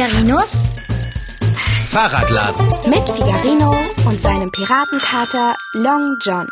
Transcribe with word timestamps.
Figarinos 0.00 0.64
Fahrradladen. 1.84 2.66
mit 2.88 3.06
Figarino 3.10 3.76
und 4.06 4.18
seinem 4.18 4.50
Piratenkater 4.50 5.58
Long 5.74 6.16
John. 6.22 6.48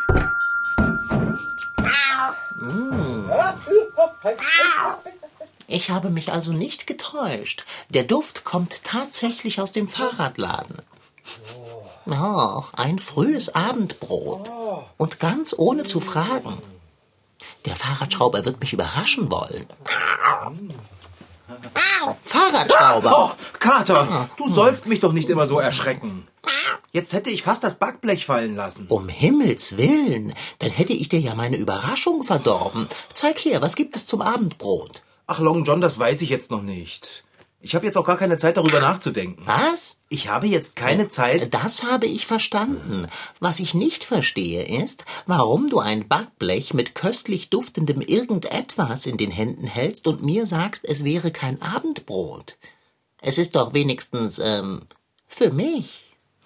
Ich 5.67 5.89
habe 5.89 6.11
mich 6.11 6.31
also 6.31 6.53
nicht 6.53 6.87
getäuscht. 6.87 7.65
Der 7.89 8.03
Duft 8.03 8.45
kommt 8.45 8.85
tatsächlich 8.85 9.63
aus 9.63 9.73
dem 9.73 9.89
Fahrradladen. 9.89 10.83
Oh, 12.07 12.65
ein 12.77 12.99
frühes 12.99 13.55
Abendbrot. 13.55 14.53
Und 14.99 15.21
ganz 15.21 15.55
ohne 15.57 15.85
zu 15.85 16.01
fragen. 16.01 16.59
Der 17.65 17.77
Fahrradschrauber 17.77 18.45
wird 18.45 18.61
mich 18.61 18.75
überraschen 18.75 19.31
wollen. 19.31 19.67
Fahrradschrauber! 22.25 23.13
Oh, 23.15 23.31
Kater, 23.59 24.29
du 24.37 24.49
sollst 24.49 24.87
mich 24.87 25.01
doch 25.01 25.13
nicht 25.13 25.31
immer 25.31 25.47
so 25.47 25.59
erschrecken. 25.59 26.27
Jetzt 26.93 27.13
hätte 27.13 27.31
ich 27.31 27.43
fast 27.43 27.65
das 27.65 27.79
Backblech 27.79 28.27
fallen 28.27 28.57
lassen. 28.57 28.87
Um 28.89 29.09
Himmels 29.09 29.77
Willen, 29.77 30.35
dann 30.59 30.71
hätte 30.71 30.93
ich 30.93 31.09
dir 31.09 31.21
ja 31.21 31.35
meine 31.35 31.57
Überraschung 31.57 32.25
verdorben. 32.25 32.89
Zeig 33.13 33.45
her, 33.45 33.61
was 33.61 33.77
gibt 33.77 33.97
es 33.97 34.07
zum 34.07 34.23
Abendbrot? 34.23 35.03
Ach, 35.27 35.41
Long 35.41 35.65
John, 35.65 35.81
das 35.81 35.99
weiß 35.99 36.23
ich 36.23 36.31
jetzt 36.31 36.51
noch 36.51 36.63
nicht. 36.63 37.25
Ich 37.61 37.75
habe 37.75 37.87
jetzt 37.87 37.99
auch 37.99 38.05
gar 38.05 38.17
keine 38.17 38.37
Zeit, 38.37 38.57
darüber 38.57 38.81
nachzudenken. 38.81 39.43
Was? 39.45 39.97
Ich 40.09 40.29
habe 40.29 40.47
jetzt 40.47 40.77
keine 40.77 41.09
Zeit. 41.09 41.53
Das 41.53 41.83
habe 41.83 42.07
ich 42.07 42.25
verstanden. 42.25 43.09
Was 43.41 43.59
ich 43.59 43.75
nicht 43.75 44.05
verstehe 44.05 44.65
ist, 44.65 45.05
warum 45.27 45.69
du 45.69 45.81
ein 45.81 46.07
Backblech 46.07 46.73
mit 46.73 46.95
köstlich 46.95 47.51
duftendem 47.51 48.01
irgendetwas 48.01 49.07
in 49.07 49.17
den 49.17 49.33
Händen 49.33 49.67
hältst 49.67 50.07
und 50.07 50.23
mir 50.23 50.47
sagst, 50.47 50.85
es 50.85 51.03
wäre 51.03 51.33
kein 51.33 51.61
Abendbrot. 51.61 52.57
Es 53.21 53.39
ist 53.39 53.57
doch 53.57 53.75
wenigstens, 53.75 54.39
ähm, 54.39 54.83
für 55.27 55.51
mich. 55.51 56.05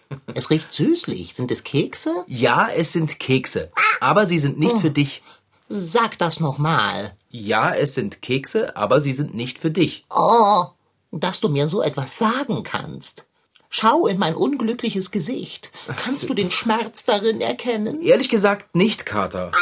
Es 0.35 0.51
riecht 0.51 0.73
süßlich. 0.73 1.35
Sind 1.35 1.51
es 1.51 1.65
Kekse? 1.65 2.25
Ja, 2.27 2.69
es 2.69 2.93
sind 2.93 3.19
Kekse. 3.19 3.73
Aber 4.01 4.27
sie 4.27 4.37
sind 4.37 4.59
nicht 4.59 4.77
für 4.77 4.91
dich. 4.91 5.23
Sag 5.69 6.19
das 6.19 6.39
nochmal. 6.39 7.17
Ja, 7.31 7.75
es 7.75 7.95
sind 7.95 8.21
Kekse, 8.21 8.77
aber 8.77 9.01
sie 9.01 9.15
sind 9.15 9.35
nicht 9.35 9.59
für 9.59 9.71
dich. 9.71 10.05
Oh, 10.11 10.67
dass 11.13 11.41
du 11.41 11.49
mir 11.49 11.67
so 11.67 11.83
etwas 11.83 12.19
sagen 12.19 12.63
kannst. 12.63 13.27
Schau 13.69 14.07
in 14.07 14.19
mein 14.19 14.35
unglückliches 14.35 15.11
Gesicht. 15.11 15.71
Kannst 15.97 16.29
du 16.29 16.35
den 16.35 16.51
Schmerz 16.51 17.05
darin 17.05 17.41
erkennen? 17.41 18.03
Ehrlich 18.03 18.29
gesagt 18.29 18.75
nicht, 18.75 19.07
Kater. 19.07 19.53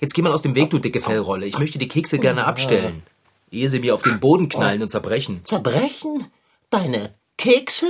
Jetzt 0.00 0.12
geh 0.14 0.20
mal 0.20 0.32
aus 0.32 0.42
dem 0.42 0.54
Weg, 0.54 0.70
du 0.70 0.78
dicke 0.78 1.00
Fellrolle. 1.00 1.46
Ich 1.46 1.58
möchte 1.58 1.78
die 1.78 1.88
Kekse 1.88 2.18
gerne 2.18 2.44
abstellen. 2.44 3.02
Ehe 3.50 3.68
sie 3.68 3.78
mir 3.78 3.94
auf 3.94 4.02
den 4.02 4.20
Boden 4.20 4.48
knallen 4.48 4.82
und 4.82 4.90
zerbrechen. 4.90 5.40
Zerbrechen? 5.44 6.26
Deine 6.68 7.14
Kekse? 7.38 7.86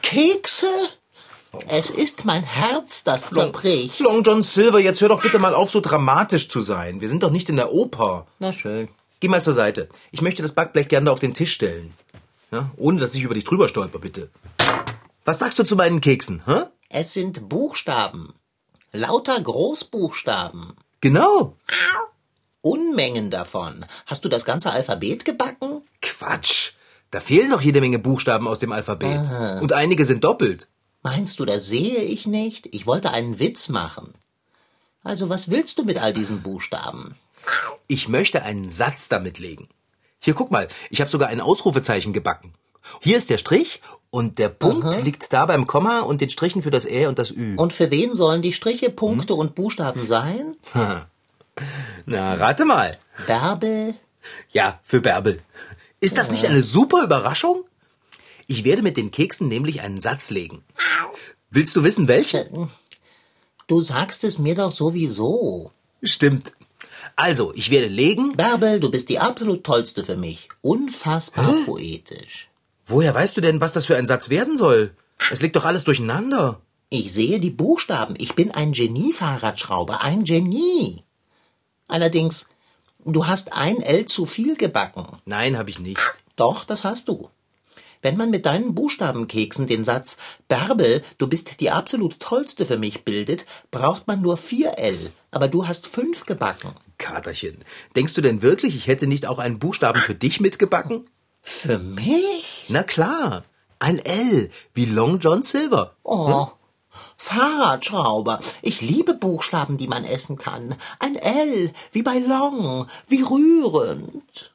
Kekse? 0.00 0.66
Es 1.68 1.90
ist 1.90 2.24
mein 2.24 2.42
Herz, 2.42 3.04
das 3.04 3.30
zerbricht. 3.30 4.00
Long 4.00 4.22
John 4.22 4.42
Silver, 4.42 4.78
jetzt 4.78 5.00
hör 5.00 5.08
doch 5.08 5.22
bitte 5.22 5.38
mal 5.38 5.54
auf, 5.54 5.70
so 5.70 5.80
dramatisch 5.80 6.48
zu 6.48 6.60
sein. 6.60 7.00
Wir 7.00 7.08
sind 7.08 7.22
doch 7.22 7.30
nicht 7.30 7.48
in 7.48 7.56
der 7.56 7.72
Oper. 7.72 8.26
Na 8.38 8.52
schön. 8.52 8.88
Geh 9.20 9.28
mal 9.28 9.42
zur 9.42 9.54
Seite. 9.54 9.88
Ich 10.12 10.22
möchte 10.22 10.42
das 10.42 10.52
Backblech 10.52 10.88
gerne 10.88 11.10
auf 11.10 11.18
den 11.18 11.34
Tisch 11.34 11.52
stellen. 11.52 11.92
Ja, 12.50 12.70
ohne, 12.76 12.98
dass 12.98 13.14
ich 13.14 13.22
über 13.22 13.34
dich 13.34 13.44
drüber 13.44 13.68
stolper, 13.68 13.98
bitte. 13.98 14.30
Was 15.24 15.38
sagst 15.38 15.58
du 15.58 15.64
zu 15.64 15.76
meinen 15.76 16.00
Keksen, 16.00 16.42
hä? 16.46 16.64
Es 16.88 17.12
sind 17.12 17.48
Buchstaben. 17.48 18.34
Lauter 18.92 19.38
Großbuchstaben. 19.40 20.72
Genau. 21.00 21.54
Unmengen 22.62 23.30
davon. 23.30 23.84
Hast 24.06 24.24
du 24.24 24.28
das 24.28 24.44
ganze 24.44 24.72
Alphabet 24.72 25.24
gebacken? 25.24 25.82
Quatsch. 26.00 26.72
Da 27.10 27.20
fehlen 27.20 27.50
noch 27.50 27.60
jede 27.60 27.80
Menge 27.80 27.98
Buchstaben 27.98 28.48
aus 28.48 28.58
dem 28.58 28.72
Alphabet. 28.72 29.20
Und 29.62 29.72
einige 29.72 30.04
sind 30.04 30.24
doppelt. 30.24 30.68
Meinst 31.02 31.38
du, 31.38 31.44
das 31.44 31.66
sehe 31.66 32.02
ich 32.02 32.26
nicht? 32.26 32.74
Ich 32.74 32.86
wollte 32.86 33.10
einen 33.12 33.38
Witz 33.38 33.68
machen. 33.68 34.14
Also, 35.04 35.28
was 35.28 35.50
willst 35.50 35.78
du 35.78 35.84
mit 35.84 36.02
all 36.02 36.12
diesen 36.12 36.42
Buchstaben? 36.42 37.14
Ich 37.86 38.08
möchte 38.08 38.42
einen 38.42 38.68
Satz 38.68 39.08
damit 39.08 39.38
legen. 39.38 39.68
Hier, 40.20 40.34
guck 40.34 40.50
mal, 40.50 40.68
ich 40.90 41.00
habe 41.00 41.10
sogar 41.10 41.28
ein 41.28 41.40
Ausrufezeichen 41.40 42.12
gebacken. 42.12 42.52
Hier 43.00 43.16
ist 43.18 43.30
der 43.30 43.38
Strich 43.38 43.80
und 44.10 44.38
der 44.38 44.48
Punkt 44.48 45.02
liegt 45.04 45.32
da 45.32 45.46
beim 45.46 45.66
Komma 45.66 46.00
und 46.00 46.20
den 46.20 46.30
Strichen 46.30 46.62
für 46.62 46.70
das 46.70 46.86
Ä 46.86 47.06
und 47.06 47.18
das 47.18 47.30
Ü. 47.30 47.56
Und 47.56 47.72
für 47.72 47.90
wen 47.90 48.14
sollen 48.14 48.42
die 48.42 48.52
Striche, 48.52 48.90
Punkte 48.90 49.34
und 49.34 49.54
Buchstaben 49.54 50.06
sein? 50.06 50.56
Na, 52.06 52.34
rate 52.34 52.64
mal. 52.64 52.98
Bärbel? 53.26 53.94
Ja, 54.50 54.80
für 54.82 55.00
Bärbel. 55.00 55.42
Ist 56.00 56.18
das 56.18 56.30
nicht 56.30 56.46
eine 56.46 56.62
super 56.62 57.02
Überraschung? 57.02 57.64
Ich 58.46 58.64
werde 58.64 58.82
mit 58.82 58.96
den 58.96 59.10
Keksen 59.10 59.48
nämlich 59.48 59.82
einen 59.82 60.00
Satz 60.00 60.30
legen. 60.30 60.64
Willst 61.50 61.74
du 61.76 61.84
wissen, 61.84 62.08
welchen? 62.08 62.70
Du 63.66 63.80
sagst 63.80 64.24
es 64.24 64.38
mir 64.38 64.54
doch 64.54 64.72
sowieso. 64.72 65.72
Stimmt. 66.02 66.52
Also, 67.16 67.52
ich 67.54 67.70
werde 67.70 67.88
legen. 67.88 68.36
Bärbel, 68.36 68.80
du 68.80 68.90
bist 68.90 69.08
die 69.08 69.18
absolut 69.18 69.64
tollste 69.64 70.04
für 70.04 70.16
mich. 70.16 70.48
Unfassbar 70.60 71.54
poetisch. 71.64 72.48
Woher 72.86 73.14
weißt 73.14 73.36
du 73.36 73.40
denn, 73.40 73.60
was 73.60 73.72
das 73.72 73.86
für 73.86 73.96
ein 73.96 74.06
Satz 74.06 74.30
werden 74.30 74.56
soll? 74.56 74.94
Es 75.30 75.40
liegt 75.40 75.56
doch 75.56 75.64
alles 75.64 75.84
durcheinander. 75.84 76.60
Ich 76.90 77.12
sehe 77.12 77.38
die 77.38 77.50
Buchstaben. 77.50 78.14
Ich 78.18 78.34
bin 78.34 78.50
ein 78.50 78.72
Genie-Fahrradschrauber. 78.72 80.02
Ein 80.02 80.24
Genie. 80.24 81.04
Allerdings, 81.86 82.46
du 83.04 83.26
hast 83.26 83.52
ein 83.52 83.82
L 83.82 84.06
zu 84.06 84.24
viel 84.24 84.56
gebacken. 84.56 85.06
Nein, 85.26 85.58
habe 85.58 85.70
ich 85.70 85.78
nicht. 85.78 86.00
Doch, 86.36 86.64
das 86.64 86.84
hast 86.84 87.08
du. 87.08 87.28
Wenn 88.00 88.16
man 88.16 88.30
mit 88.30 88.46
deinen 88.46 88.74
Buchstabenkeksen 88.74 89.66
den 89.66 89.84
Satz 89.84 90.16
Bärbel, 90.46 91.02
du 91.18 91.26
bist 91.26 91.60
die 91.60 91.70
absolut 91.70 92.20
tollste 92.20 92.64
für 92.64 92.78
mich 92.78 93.04
bildet, 93.04 93.44
braucht 93.70 94.06
man 94.06 94.22
nur 94.22 94.36
vier 94.36 94.78
L. 94.78 95.10
Aber 95.30 95.48
du 95.48 95.66
hast 95.66 95.88
fünf 95.88 96.24
gebacken. 96.24 96.72
Katerchen, 96.98 97.64
denkst 97.96 98.14
du 98.14 98.20
denn 98.20 98.42
wirklich, 98.42 98.76
ich 98.76 98.86
hätte 98.86 99.06
nicht 99.06 99.26
auch 99.26 99.38
einen 99.38 99.58
Buchstaben 99.58 100.02
für 100.02 100.14
dich 100.14 100.40
mitgebacken? 100.40 101.08
Für 101.42 101.78
mich? 101.78 102.66
Na 102.68 102.82
klar. 102.82 103.44
Ein 103.78 104.00
L, 104.00 104.50
wie 104.74 104.86
Long 104.86 105.20
John 105.20 105.42
Silver. 105.42 105.94
Oh. 106.02 106.48
Fahrradschrauber. 107.16 108.40
Ich 108.60 108.80
liebe 108.80 109.14
Buchstaben, 109.14 109.76
die 109.76 109.86
man 109.86 110.04
essen 110.04 110.36
kann. 110.36 110.74
Ein 110.98 111.16
L, 111.16 111.72
wie 111.92 112.02
bei 112.02 112.18
Long, 112.18 112.86
wie 113.06 113.22
rührend. 113.22 114.52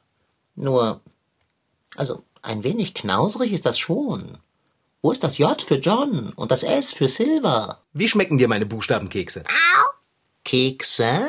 Nur, 0.54 1.00
also, 1.96 2.22
ein 2.42 2.62
wenig 2.64 2.94
knausrig 2.94 3.52
ist 3.52 3.66
das 3.66 3.78
schon. 3.78 4.38
Wo 5.00 5.12
ist 5.12 5.24
das 5.24 5.38
J 5.38 5.60
für 5.60 5.76
John 5.76 6.32
und 6.34 6.50
das 6.50 6.62
S 6.62 6.92
für 6.92 7.08
Silver? 7.08 7.80
Wie 7.92 8.08
schmecken 8.08 8.38
dir 8.38 8.48
meine 8.48 8.66
Buchstabenkekse? 8.66 9.44
Kekse? 10.44 11.26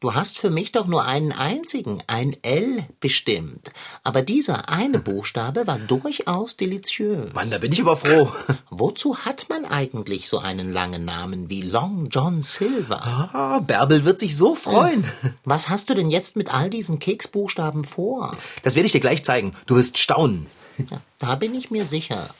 Du 0.00 0.14
hast 0.14 0.38
für 0.38 0.48
mich 0.48 0.72
doch 0.72 0.86
nur 0.86 1.04
einen 1.04 1.30
einzigen, 1.30 2.02
ein 2.06 2.34
L 2.40 2.86
bestimmt. 3.00 3.70
Aber 4.02 4.22
dieser 4.22 4.70
eine 4.70 4.98
Buchstabe 4.98 5.66
war 5.66 5.78
durchaus 5.78 6.56
deliziös. 6.56 7.34
Mann, 7.34 7.50
da 7.50 7.58
bin 7.58 7.70
ich 7.70 7.82
aber 7.82 7.96
froh. 7.96 8.32
Wozu 8.70 9.18
hat 9.18 9.50
man 9.50 9.66
eigentlich 9.66 10.30
so 10.30 10.38
einen 10.38 10.72
langen 10.72 11.04
Namen 11.04 11.50
wie 11.50 11.60
Long 11.60 12.06
John 12.10 12.40
Silver? 12.40 13.04
Ah, 13.04 13.58
Bärbel 13.58 14.06
wird 14.06 14.18
sich 14.18 14.38
so 14.38 14.54
freuen. 14.54 15.04
Was 15.44 15.68
hast 15.68 15.90
du 15.90 15.94
denn 15.94 16.08
jetzt 16.08 16.34
mit 16.34 16.54
all 16.54 16.70
diesen 16.70 16.98
Keksbuchstaben 16.98 17.84
vor? 17.84 18.34
Das 18.62 18.76
werde 18.76 18.86
ich 18.86 18.92
dir 18.92 19.00
gleich 19.00 19.22
zeigen. 19.22 19.54
Du 19.66 19.76
wirst 19.76 19.98
staunen. 19.98 20.46
Ja, 20.78 21.02
da 21.18 21.34
bin 21.34 21.54
ich 21.54 21.70
mir 21.70 21.84
sicher. 21.84 22.30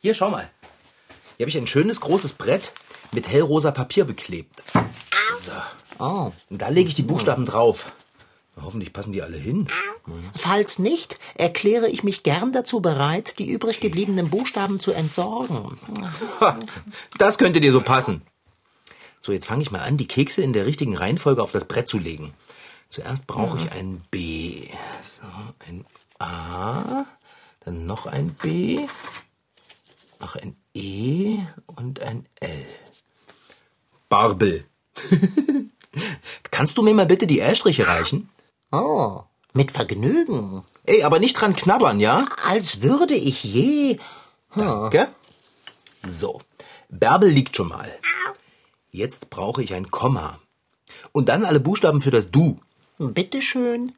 Hier, 0.00 0.14
schau 0.14 0.30
mal. 0.30 0.50
Hier 1.36 1.44
habe 1.44 1.50
ich 1.50 1.58
ein 1.58 1.68
schönes 1.68 2.00
großes 2.00 2.32
Brett 2.32 2.72
mit 3.12 3.28
hellrosa 3.28 3.70
Papier 3.70 4.04
beklebt. 4.04 4.64
So. 5.38 5.52
Oh. 5.98 6.32
Und 6.50 6.62
da 6.62 6.68
lege 6.68 6.88
ich 6.88 6.94
die 6.94 7.02
Buchstaben 7.02 7.44
drauf. 7.44 7.92
Na, 8.56 8.64
hoffentlich 8.64 8.92
passen 8.92 9.12
die 9.12 9.22
alle 9.22 9.36
hin. 9.36 9.68
Falls 10.34 10.78
nicht, 10.78 11.18
erkläre 11.34 11.88
ich 11.88 12.04
mich 12.04 12.22
gern 12.22 12.52
dazu 12.52 12.80
bereit, 12.80 13.38
die 13.38 13.50
übrig 13.50 13.80
gebliebenen 13.80 14.28
Buchstaben 14.28 14.78
zu 14.78 14.92
entsorgen. 14.92 15.78
Das 17.18 17.38
könnte 17.38 17.60
dir 17.60 17.72
so 17.72 17.80
passen. 17.80 18.22
So, 19.20 19.32
jetzt 19.32 19.46
fange 19.46 19.62
ich 19.62 19.70
mal 19.70 19.80
an, 19.80 19.96
die 19.96 20.08
Kekse 20.08 20.42
in 20.42 20.52
der 20.52 20.66
richtigen 20.66 20.96
Reihenfolge 20.96 21.42
auf 21.42 21.52
das 21.52 21.66
Brett 21.66 21.88
zu 21.88 21.98
legen. 21.98 22.34
Zuerst 22.90 23.26
brauche 23.26 23.56
ich 23.56 23.72
ein 23.72 24.02
B. 24.10 24.68
So, 25.02 25.22
ein 25.66 25.86
A. 26.18 27.06
Dann 27.64 27.86
noch 27.86 28.06
ein 28.06 28.34
B. 28.34 28.86
Noch 30.20 30.36
ein 30.36 30.56
E 30.74 31.38
und 31.66 32.00
ein 32.00 32.26
L. 32.40 32.66
Barbel. 34.08 34.64
Kannst 36.50 36.78
du 36.78 36.82
mir 36.82 36.94
mal 36.94 37.06
bitte 37.06 37.26
die 37.26 37.40
L-Striche 37.40 37.86
reichen? 37.86 38.28
Oh, 38.70 39.22
mit 39.52 39.70
Vergnügen. 39.70 40.64
Ey, 40.84 41.02
aber 41.02 41.18
nicht 41.18 41.34
dran 41.34 41.54
knabbern, 41.54 42.00
ja? 42.00 42.24
Als 42.48 42.82
würde 42.82 43.14
ich 43.14 43.44
je. 43.44 43.98
Danke. 44.54 45.08
So, 46.06 46.40
Bärbel 46.88 47.30
liegt 47.30 47.56
schon 47.56 47.68
mal. 47.68 47.90
Jetzt 48.90 49.30
brauche 49.30 49.62
ich 49.62 49.74
ein 49.74 49.90
Komma. 49.90 50.38
Und 51.12 51.28
dann 51.28 51.44
alle 51.44 51.60
Buchstaben 51.60 52.00
für 52.00 52.10
das 52.10 52.30
Du. 52.30 52.60
Bitteschön. 52.98 53.92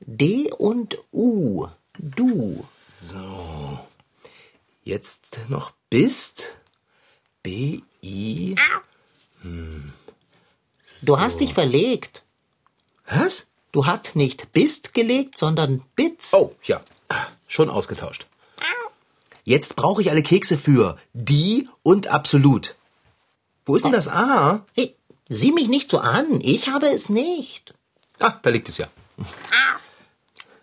D 0.00 0.50
und 0.52 0.98
U. 1.12 1.66
Du. 1.98 2.58
So. 2.60 3.78
Jetzt 4.82 5.40
noch 5.48 5.72
bist. 5.90 6.56
B-I. 7.42 8.56
Du 11.02 11.18
hast 11.18 11.40
dich 11.40 11.54
verlegt. 11.54 12.22
Was? 13.08 13.46
Du 13.72 13.86
hast 13.86 14.16
nicht 14.16 14.52
bist 14.52 14.94
gelegt, 14.94 15.38
sondern 15.38 15.82
bits. 15.96 16.34
Oh, 16.34 16.54
ja. 16.64 16.82
Schon 17.46 17.70
ausgetauscht. 17.70 18.26
Jetzt 19.44 19.74
brauche 19.76 20.02
ich 20.02 20.10
alle 20.10 20.22
Kekse 20.22 20.58
für 20.58 20.98
die 21.12 21.68
und 21.82 22.08
absolut. 22.08 22.74
Wo 23.64 23.74
ist 23.76 23.84
denn 23.84 23.92
das 23.92 24.08
A? 24.08 24.64
Hey, 24.76 24.94
sieh 25.28 25.52
mich 25.52 25.68
nicht 25.68 25.90
so 25.90 25.98
an. 25.98 26.40
Ich 26.40 26.68
habe 26.68 26.86
es 26.86 27.08
nicht. 27.08 27.74
Ah, 28.18 28.38
da 28.42 28.50
liegt 28.50 28.68
es 28.68 28.78
ja. 28.78 28.88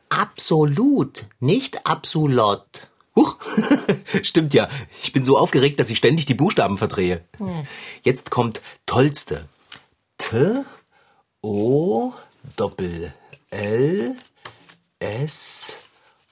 Absolut, 0.10 1.26
nicht 1.40 1.86
absolut. 1.86 2.90
Huch, 3.16 3.36
stimmt 4.24 4.54
ja. 4.54 4.70
Ich 5.02 5.12
bin 5.12 5.26
so 5.26 5.38
aufgeregt, 5.38 5.80
dass 5.80 5.90
ich 5.90 5.98
ständig 5.98 6.28
die 6.28 6.36
Buchstaben 6.36 6.78
verdrehe. 6.78 7.24
Jetzt 8.04 8.30
kommt 8.30 8.62
tollste. 8.86 9.50
T, 10.18 10.64
O, 11.42 12.14
Doppel, 12.56 13.14
L, 13.50 14.16
S 15.00 15.78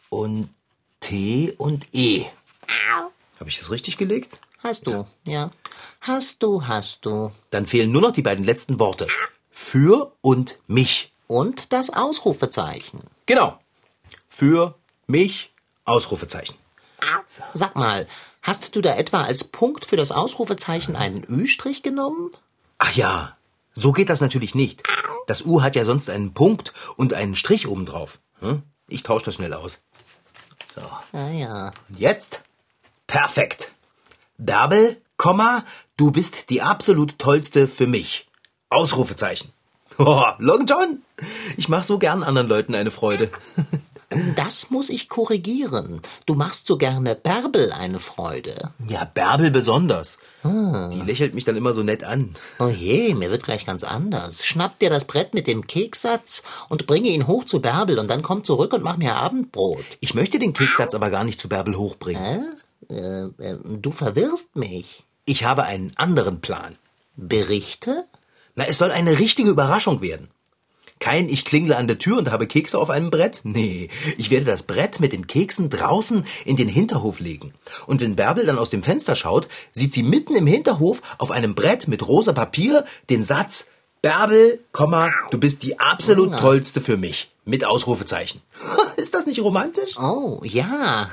und 0.09 0.49
T 0.99 1.53
und 1.57 1.87
E. 1.93 2.25
Habe 3.39 3.49
ich 3.49 3.59
das 3.59 3.71
richtig 3.71 3.97
gelegt? 3.97 4.39
Hast 4.63 4.87
du, 4.87 5.05
ja. 5.25 5.51
Hast 6.01 6.41
du, 6.41 6.65
hast 6.67 7.05
du. 7.05 7.31
Dann 7.51 7.67
fehlen 7.67 7.91
nur 7.91 8.01
noch 8.01 8.11
die 8.11 8.21
beiden 8.21 8.43
letzten 8.43 8.79
Worte. 8.79 9.07
Für 9.51 10.11
und 10.21 10.59
mich. 10.67 11.11
Und 11.27 11.71
das 11.71 11.91
Ausrufezeichen. 11.91 13.01
Genau. 13.25 13.59
Für 14.29 14.75
mich, 15.07 15.51
Ausrufezeichen. 15.85 16.55
Sag 17.53 17.75
mal, 17.75 18.07
hast 18.41 18.75
du 18.75 18.81
da 18.81 18.95
etwa 18.95 19.23
als 19.23 19.43
Punkt 19.43 19.85
für 19.85 19.95
das 19.97 20.11
Ausrufezeichen 20.11 20.95
einen 20.95 21.23
Ü-Strich 21.29 21.83
genommen? 21.83 22.31
Ach 22.77 22.91
ja, 22.93 23.37
so 23.75 23.91
geht 23.91 24.09
das 24.09 24.21
natürlich 24.21 24.55
nicht. 24.55 24.83
Das 25.27 25.45
U 25.45 25.61
hat 25.61 25.75
ja 25.75 25.85
sonst 25.85 26.09
einen 26.09 26.33
Punkt 26.33 26.73
und 26.95 27.13
einen 27.13 27.35
Strich 27.35 27.67
obendrauf. 27.67 28.19
Hm? 28.39 28.63
Ich 28.87 29.03
tausche 29.03 29.25
das 29.25 29.35
schnell 29.35 29.53
aus. 29.53 29.81
So. 30.73 30.81
Ja, 31.13 31.29
ja. 31.29 31.71
Und 31.89 31.99
jetzt? 31.99 32.41
Perfekt. 33.07 33.71
Bärbel, 34.37 35.01
Komma, 35.17 35.63
du 35.97 36.11
bist 36.11 36.49
die 36.49 36.61
absolut 36.61 37.19
tollste 37.19 37.67
für 37.67 37.87
mich. 37.87 38.27
Ausrufezeichen. 38.69 39.51
Oh, 39.97 40.23
Long 40.39 40.65
John. 40.65 41.03
Ich 41.55 41.69
mache 41.69 41.85
so 41.85 41.97
gern 41.97 42.21
anderen 42.21 42.49
Leuten 42.49 42.75
eine 42.75 42.91
Freude. 42.91 43.31
Das 44.35 44.69
muss 44.69 44.89
ich 44.89 45.09
korrigieren. 45.09 46.01
Du 46.25 46.35
machst 46.35 46.67
so 46.67 46.77
gerne 46.77 47.15
Bärbel 47.15 47.71
eine 47.71 47.99
Freude. 47.99 48.71
Ja, 48.87 49.05
Bärbel 49.05 49.51
besonders. 49.51 50.19
Die 50.43 51.01
lächelt 51.05 51.33
mich 51.33 51.43
dann 51.43 51.55
immer 51.55 51.73
so 51.73 51.83
nett 51.83 52.03
an. 52.03 52.35
Oh 52.59 52.67
je, 52.67 53.13
mir 53.15 53.31
wird 53.31 53.43
gleich 53.43 53.65
ganz 53.65 53.83
anders. 53.83 54.45
Schnapp 54.45 54.79
dir 54.79 54.89
das 54.89 55.05
Brett 55.05 55.33
mit 55.33 55.47
dem 55.47 55.65
Kekssatz 55.65 56.43
und 56.69 56.87
bringe 56.87 57.09
ihn 57.09 57.27
hoch 57.27 57.45
zu 57.45 57.61
Bärbel 57.61 57.97
und 57.99 58.09
dann 58.09 58.21
komm 58.21 58.43
zurück 58.43 58.73
und 58.73 58.83
mach 58.83 58.97
mir 58.97 59.15
Abendbrot. 59.15 59.85
Ich 60.01 60.13
möchte 60.13 60.39
den 60.39 60.53
Kekssatz 60.53 60.93
aber 60.93 61.09
gar 61.09 61.23
nicht 61.23 61.39
zu 61.39 61.49
Bärbel 61.49 61.77
hochbringen. 61.77 62.45
Äh? 62.89 62.93
Äh, 62.93 63.31
äh, 63.39 63.57
du 63.63 63.91
verwirrst 63.91 64.55
mich. 64.55 65.03
Ich 65.25 65.43
habe 65.43 65.63
einen 65.63 65.93
anderen 65.95 66.41
Plan. 66.41 66.75
Berichte? 67.15 68.05
Na, 68.55 68.65
es 68.65 68.77
soll 68.77 68.91
eine 68.91 69.19
richtige 69.19 69.49
Überraschung 69.49 70.01
werden. 70.01 70.29
Kein 70.99 71.27
Ich 71.29 71.43
klingle 71.45 71.75
an 71.77 71.87
der 71.87 71.97
Tür 71.97 72.17
und 72.17 72.31
habe 72.31 72.47
Kekse 72.47 72.79
auf 72.79 72.89
einem 72.89 73.09
Brett. 73.09 73.41
Nee, 73.43 73.89
ich 74.17 74.31
werde 74.31 74.45
das 74.45 74.63
Brett 74.63 74.99
mit 74.99 75.11
den 75.13 75.27
Keksen 75.27 75.69
draußen 75.69 76.25
in 76.45 76.55
den 76.55 76.69
Hinterhof 76.69 77.19
legen. 77.19 77.53
Und 77.85 78.01
wenn 78.01 78.15
Bärbel 78.15 78.45
dann 78.45 78.57
aus 78.57 78.69
dem 78.69 78.81
Fenster 78.81 79.15
schaut, 79.15 79.47
sieht 79.73 79.93
sie 79.93 80.03
mitten 80.03 80.35
im 80.35 80.47
Hinterhof 80.47 81.01
auf 81.17 81.31
einem 81.31 81.53
Brett 81.53 81.87
mit 81.87 82.07
rosa 82.07 82.31
Papier 82.33 82.85
den 83.09 83.23
Satz 83.23 83.67
Bärbel, 84.01 84.59
du 85.31 85.39
bist 85.39 85.63
die 85.63 85.79
absolut 85.79 86.31
Ja. 86.31 86.37
tollste 86.37 86.79
für 86.79 86.95
mich. 86.95 87.31
Mit 87.43 87.65
Ausrufezeichen. 87.65 88.41
Ist 88.97 89.15
das 89.15 89.25
nicht 89.25 89.39
romantisch? 89.41 89.97
Oh, 89.97 90.41
ja. 90.43 91.09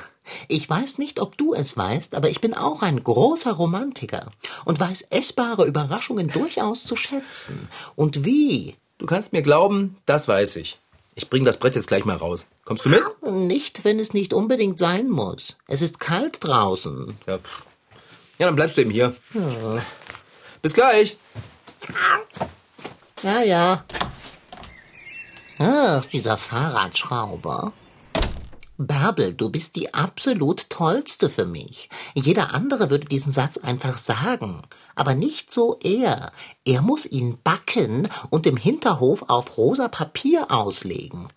Ich 0.47 0.69
weiß 0.69 0.99
nicht, 0.99 1.19
ob 1.21 1.37
du 1.39 1.55
es 1.55 1.77
weißt, 1.77 2.15
aber 2.15 2.29
ich 2.29 2.41
bin 2.41 2.53
auch 2.55 2.83
ein 2.83 3.03
großer 3.03 3.53
Romantiker 3.53 4.31
und 4.67 4.79
weiß 4.79 5.07
essbare 5.11 5.67
Überraschungen 5.67 6.29
durchaus 6.29 6.85
zu 6.85 6.95
schätzen. 6.95 7.67
Und 7.97 8.25
wie? 8.25 8.77
Du 9.03 9.09
kannst 9.09 9.33
mir 9.33 9.43
glauben, 9.43 9.97
das 10.07 10.29
weiß 10.29 10.55
ich. 10.55 10.79
Ich 11.17 11.29
bring 11.29 11.45
das 11.45 11.57
Brett 11.57 11.75
jetzt 11.75 11.89
gleich 11.89 12.05
mal 12.05 12.17
raus. 12.17 12.47
Kommst 12.65 12.85
du 12.85 12.89
mit? 12.89 13.03
Nicht, 13.29 13.85
wenn 13.85 13.99
es 13.99 14.15
nicht 14.15 14.33
unbedingt 14.33 14.79
sein 14.79 15.11
muss. 15.11 15.57
Es 15.67 15.83
ist 15.83 15.99
kalt 15.99 16.37
draußen. 16.45 17.19
Ja, 17.27 17.41
ja 18.39 18.47
dann 18.47 18.55
bleibst 18.55 18.77
du 18.77 18.83
eben 18.83 18.93
hier. 18.93 19.17
Bis 20.63 20.73
gleich. 20.75 21.17
Ja, 23.25 23.43
ja. 23.43 23.85
Ach, 25.59 26.05
dieser 26.05 26.37
Fahrradschrauber. 26.37 27.73
Bärbel, 28.87 29.35
du 29.35 29.51
bist 29.51 29.77
die 29.77 29.95
absolut 29.95 30.71
tollste 30.71 31.29
für 31.29 31.47
mich. 31.47 31.89
Jeder 32.15 32.55
andere 32.55 32.91
würde 32.91 33.07
diesen 33.07 33.33
Satz 33.33 33.59
einfach 33.59 33.99
sagen. 33.99 34.63
Aber 34.95 35.15
nicht 35.15 35.53
so 35.53 35.79
er. 35.83 36.33
Er 36.65 36.83
muss 36.83 37.07
ihn 37.07 37.39
backen 37.43 38.09
und 38.31 38.47
im 38.47 38.57
Hinterhof 38.57 39.25
auf 39.29 39.57
rosa 39.57 39.89
Papier 39.89 40.51
auslegen. 40.51 41.29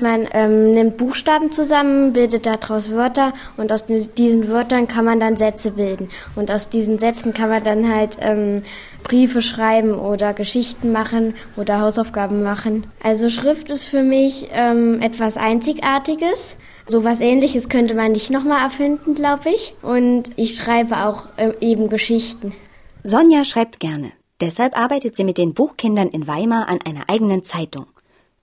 Man 0.00 0.28
ähm, 0.32 0.74
nimmt 0.74 0.96
Buchstaben 0.96 1.52
zusammen, 1.52 2.12
bildet 2.12 2.46
daraus 2.46 2.90
Wörter 2.90 3.32
und 3.56 3.72
aus 3.72 3.86
di- 3.86 4.08
diesen 4.16 4.48
Wörtern 4.48 4.88
kann 4.88 5.04
man 5.04 5.20
dann 5.20 5.36
Sätze 5.36 5.72
bilden. 5.72 6.08
Und 6.36 6.50
aus 6.50 6.68
diesen 6.68 6.98
Sätzen 6.98 7.34
kann 7.34 7.48
man 7.48 7.64
dann 7.64 7.92
halt 7.92 8.18
ähm, 8.20 8.62
Briefe 9.02 9.42
schreiben 9.42 9.94
oder 9.94 10.34
Geschichten 10.34 10.92
machen 10.92 11.34
oder 11.56 11.80
Hausaufgaben 11.80 12.42
machen. 12.42 12.86
Also 13.02 13.28
Schrift 13.28 13.70
ist 13.70 13.84
für 13.84 14.02
mich 14.02 14.48
ähm, 14.52 15.00
etwas 15.00 15.36
Einzigartiges. 15.36 16.56
So 16.86 17.04
was 17.04 17.20
ähnliches 17.20 17.68
könnte 17.68 17.94
man 17.94 18.12
nicht 18.12 18.30
nochmal 18.30 18.62
erfinden, 18.62 19.14
glaube 19.14 19.50
ich. 19.50 19.74
Und 19.82 20.30
ich 20.36 20.56
schreibe 20.56 20.96
auch 21.04 21.28
ähm, 21.36 21.54
eben 21.60 21.88
Geschichten. 21.88 22.54
Sonja 23.02 23.44
schreibt 23.44 23.78
gerne. 23.78 24.12
Deshalb 24.40 24.78
arbeitet 24.78 25.16
sie 25.16 25.24
mit 25.24 25.36
den 25.36 25.52
Buchkindern 25.52 26.08
in 26.08 26.26
Weimar 26.28 26.68
an 26.68 26.78
einer 26.86 27.02
eigenen 27.08 27.42
Zeitung. 27.42 27.86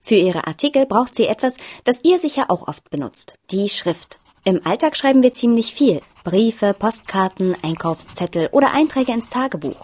Für 0.05 0.13
ihre 0.13 0.45
Artikel 0.45 0.85
braucht 0.85 1.15
sie 1.15 1.25
etwas, 1.25 1.57
das 1.83 2.01
ihr 2.03 2.19
sicher 2.19 2.51
auch 2.51 2.67
oft 2.67 2.91
benutzt. 2.91 3.33
Die 3.49 3.69
Schrift. 3.69 4.19
Im 4.43 4.63
Alltag 4.63 4.95
schreiben 4.95 5.23
wir 5.23 5.33
ziemlich 5.33 5.73
viel. 5.73 5.99
Briefe, 6.23 6.75
Postkarten, 6.77 7.57
Einkaufszettel 7.63 8.49
oder 8.51 8.71
Einträge 8.71 9.13
ins 9.13 9.29
Tagebuch. 9.29 9.83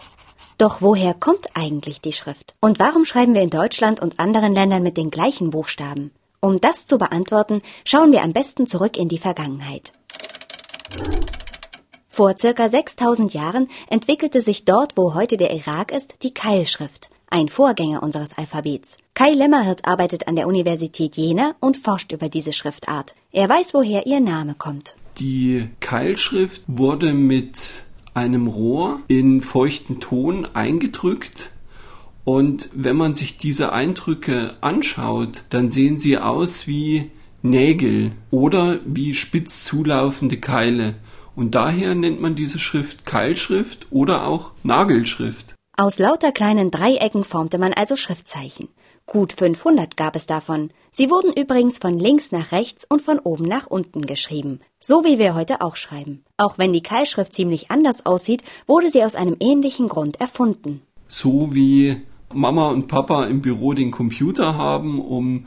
Doch 0.58 0.80
woher 0.80 1.12
kommt 1.12 1.48
eigentlich 1.54 2.00
die 2.00 2.12
Schrift? 2.12 2.54
Und 2.60 2.78
warum 2.78 3.04
schreiben 3.04 3.34
wir 3.34 3.42
in 3.42 3.50
Deutschland 3.50 3.98
und 3.98 4.20
anderen 4.20 4.54
Ländern 4.54 4.84
mit 4.84 4.96
den 4.96 5.10
gleichen 5.10 5.50
Buchstaben? 5.50 6.12
Um 6.40 6.60
das 6.60 6.86
zu 6.86 6.98
beantworten, 6.98 7.60
schauen 7.84 8.12
wir 8.12 8.22
am 8.22 8.32
besten 8.32 8.68
zurück 8.68 8.96
in 8.96 9.08
die 9.08 9.18
Vergangenheit. 9.18 9.90
Vor 12.08 12.36
circa 12.38 12.68
6000 12.68 13.34
Jahren 13.34 13.68
entwickelte 13.90 14.40
sich 14.40 14.64
dort, 14.64 14.96
wo 14.96 15.14
heute 15.14 15.36
der 15.36 15.52
Irak 15.52 15.90
ist, 15.90 16.14
die 16.22 16.32
Keilschrift, 16.32 17.10
ein 17.32 17.48
Vorgänger 17.48 18.02
unseres 18.02 18.36
Alphabets. 18.36 18.98
Kai 19.14 19.32
Lämmerhirt 19.32 19.86
arbeitet 19.86 20.28
an 20.28 20.36
der 20.36 20.46
Universität 20.46 21.16
Jena 21.16 21.54
und 21.60 21.76
forscht 21.76 22.12
über 22.12 22.28
diese 22.28 22.52
Schriftart. 22.52 23.14
Er 23.32 23.48
weiß, 23.48 23.74
woher 23.74 24.06
ihr 24.06 24.20
Name 24.20 24.54
kommt. 24.54 24.94
Die 25.18 25.68
Keilschrift 25.80 26.62
wurde 26.66 27.12
mit 27.12 27.84
einem 28.14 28.46
Rohr 28.46 29.00
in 29.08 29.40
feuchten 29.40 30.00
Ton 30.00 30.46
eingedrückt. 30.54 31.50
Und 32.24 32.68
wenn 32.74 32.96
man 32.96 33.14
sich 33.14 33.36
diese 33.36 33.72
Eindrücke 33.72 34.54
anschaut, 34.60 35.44
dann 35.50 35.70
sehen 35.70 35.98
sie 35.98 36.18
aus 36.18 36.66
wie 36.66 37.10
Nägel 37.42 38.12
oder 38.30 38.78
wie 38.84 39.14
spitz 39.14 39.64
zulaufende 39.64 40.36
Keile. 40.36 40.94
Und 41.34 41.54
daher 41.54 41.94
nennt 41.94 42.20
man 42.20 42.34
diese 42.34 42.58
Schrift 42.58 43.06
Keilschrift 43.06 43.86
oder 43.90 44.26
auch 44.26 44.52
Nagelschrift. 44.62 45.54
Aus 45.82 45.98
lauter 45.98 46.30
kleinen 46.30 46.70
Dreiecken 46.70 47.24
formte 47.24 47.58
man 47.58 47.72
also 47.72 47.96
Schriftzeichen. 47.96 48.68
Gut 49.04 49.32
500 49.32 49.96
gab 49.96 50.14
es 50.14 50.28
davon. 50.28 50.70
Sie 50.92 51.10
wurden 51.10 51.32
übrigens 51.32 51.78
von 51.78 51.98
links 51.98 52.30
nach 52.30 52.52
rechts 52.52 52.86
und 52.88 53.02
von 53.02 53.18
oben 53.18 53.46
nach 53.46 53.66
unten 53.66 54.02
geschrieben. 54.02 54.60
So 54.78 55.02
wie 55.04 55.18
wir 55.18 55.34
heute 55.34 55.60
auch 55.60 55.74
schreiben. 55.74 56.22
Auch 56.36 56.56
wenn 56.56 56.72
die 56.72 56.84
Keilschrift 56.84 57.32
ziemlich 57.32 57.72
anders 57.72 58.06
aussieht, 58.06 58.44
wurde 58.68 58.90
sie 58.90 59.02
aus 59.02 59.16
einem 59.16 59.34
ähnlichen 59.40 59.88
Grund 59.88 60.20
erfunden. 60.20 60.82
So 61.08 61.52
wie 61.52 62.00
Mama 62.32 62.70
und 62.70 62.86
Papa 62.86 63.24
im 63.24 63.42
Büro 63.42 63.72
den 63.72 63.90
Computer 63.90 64.56
haben, 64.56 65.00
um 65.00 65.46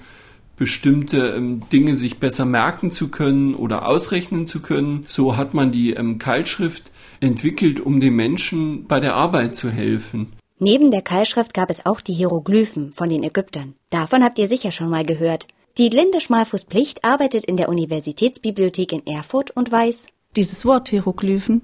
bestimmte 0.58 1.34
ähm, 1.36 1.62
Dinge 1.72 1.96
sich 1.96 2.20
besser 2.20 2.46
merken 2.46 2.92
zu 2.92 3.10
können 3.10 3.56
oder 3.56 3.88
ausrechnen 3.88 4.48
zu 4.48 4.62
können. 4.62 5.06
So 5.08 5.38
hat 5.38 5.54
man 5.54 5.72
die 5.72 5.94
ähm, 5.94 6.18
Keilschrift 6.18 6.92
entwickelt, 7.20 7.80
um 7.80 8.00
den 8.00 8.16
Menschen 8.16 8.86
bei 8.88 9.00
der 9.00 9.16
Arbeit 9.16 9.56
zu 9.56 9.70
helfen. 9.70 10.34
Neben 10.58 10.90
der 10.90 11.02
Keilschrift 11.02 11.54
gab 11.54 11.70
es 11.70 11.86
auch 11.86 12.00
die 12.00 12.14
Hieroglyphen 12.14 12.94
von 12.94 13.10
den 13.10 13.24
Ägyptern. 13.24 13.76
Davon 13.90 14.24
habt 14.24 14.40
ihr 14.40 14.48
sicher 14.48 14.72
schon 14.72 14.90
mal 14.90 15.04
gehört. 15.04 15.48
Die 15.78 15.90
Linde 15.90 16.22
Schmalfuß-Plicht 16.22 17.04
arbeitet 17.04 17.44
in 17.44 17.58
der 17.58 17.68
Universitätsbibliothek 17.68 18.94
in 18.94 19.06
Erfurt 19.06 19.52
und 19.52 19.70
weiß, 19.70 20.08
dieses 20.36 20.66
Wort 20.66 20.90
Hieroglyphen 20.90 21.62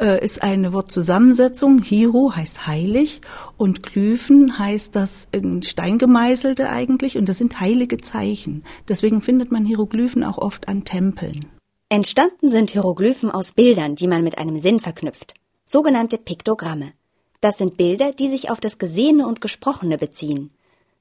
äh, 0.00 0.22
ist 0.22 0.42
eine 0.42 0.72
Wortzusammensetzung. 0.72 1.82
Hiro 1.82 2.32
heißt 2.34 2.66
heilig 2.66 3.20
und 3.56 3.82
Glyphen 3.82 4.58
heißt 4.58 4.94
das 4.96 5.28
in 5.32 5.62
Stein 5.62 5.98
gemeißelte 5.98 6.68
eigentlich 6.68 7.16
und 7.16 7.28
das 7.28 7.38
sind 7.38 7.60
heilige 7.60 7.98
Zeichen. 7.98 8.64
Deswegen 8.88 9.22
findet 9.22 9.52
man 9.52 9.64
Hieroglyphen 9.64 10.24
auch 10.24 10.38
oft 10.38 10.68
an 10.68 10.84
Tempeln. 10.84 11.46
Entstanden 11.88 12.50
sind 12.50 12.70
Hieroglyphen 12.70 13.30
aus 13.30 13.52
Bildern, 13.52 13.94
die 13.94 14.08
man 14.08 14.22
mit 14.22 14.36
einem 14.36 14.60
Sinn 14.60 14.80
verknüpft. 14.80 15.34
Sogenannte 15.64 16.18
Piktogramme. 16.18 16.92
Das 17.40 17.58
sind 17.58 17.76
Bilder, 17.76 18.12
die 18.12 18.28
sich 18.28 18.50
auf 18.50 18.60
das 18.60 18.78
Gesehene 18.78 19.26
und 19.26 19.40
Gesprochene 19.40 19.96
beziehen. 19.96 20.50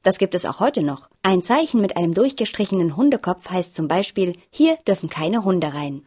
Das 0.03 0.19
gibt 0.19 0.35
es 0.35 0.45
auch 0.45 0.61
heute 0.61 0.83
noch. 0.83 1.09
Ein 1.23 1.41
Zeichen 1.41 1.81
mit 1.81 1.97
einem 1.97 2.13
durchgestrichenen 2.13 2.95
Hundekopf 2.95 3.49
heißt 3.49 3.75
zum 3.75 3.89
Beispiel, 3.89 4.37
hier 4.49 4.77
dürfen 4.87 5.09
keine 5.09 5.43
Hunde 5.43 5.73
rein. 5.73 6.03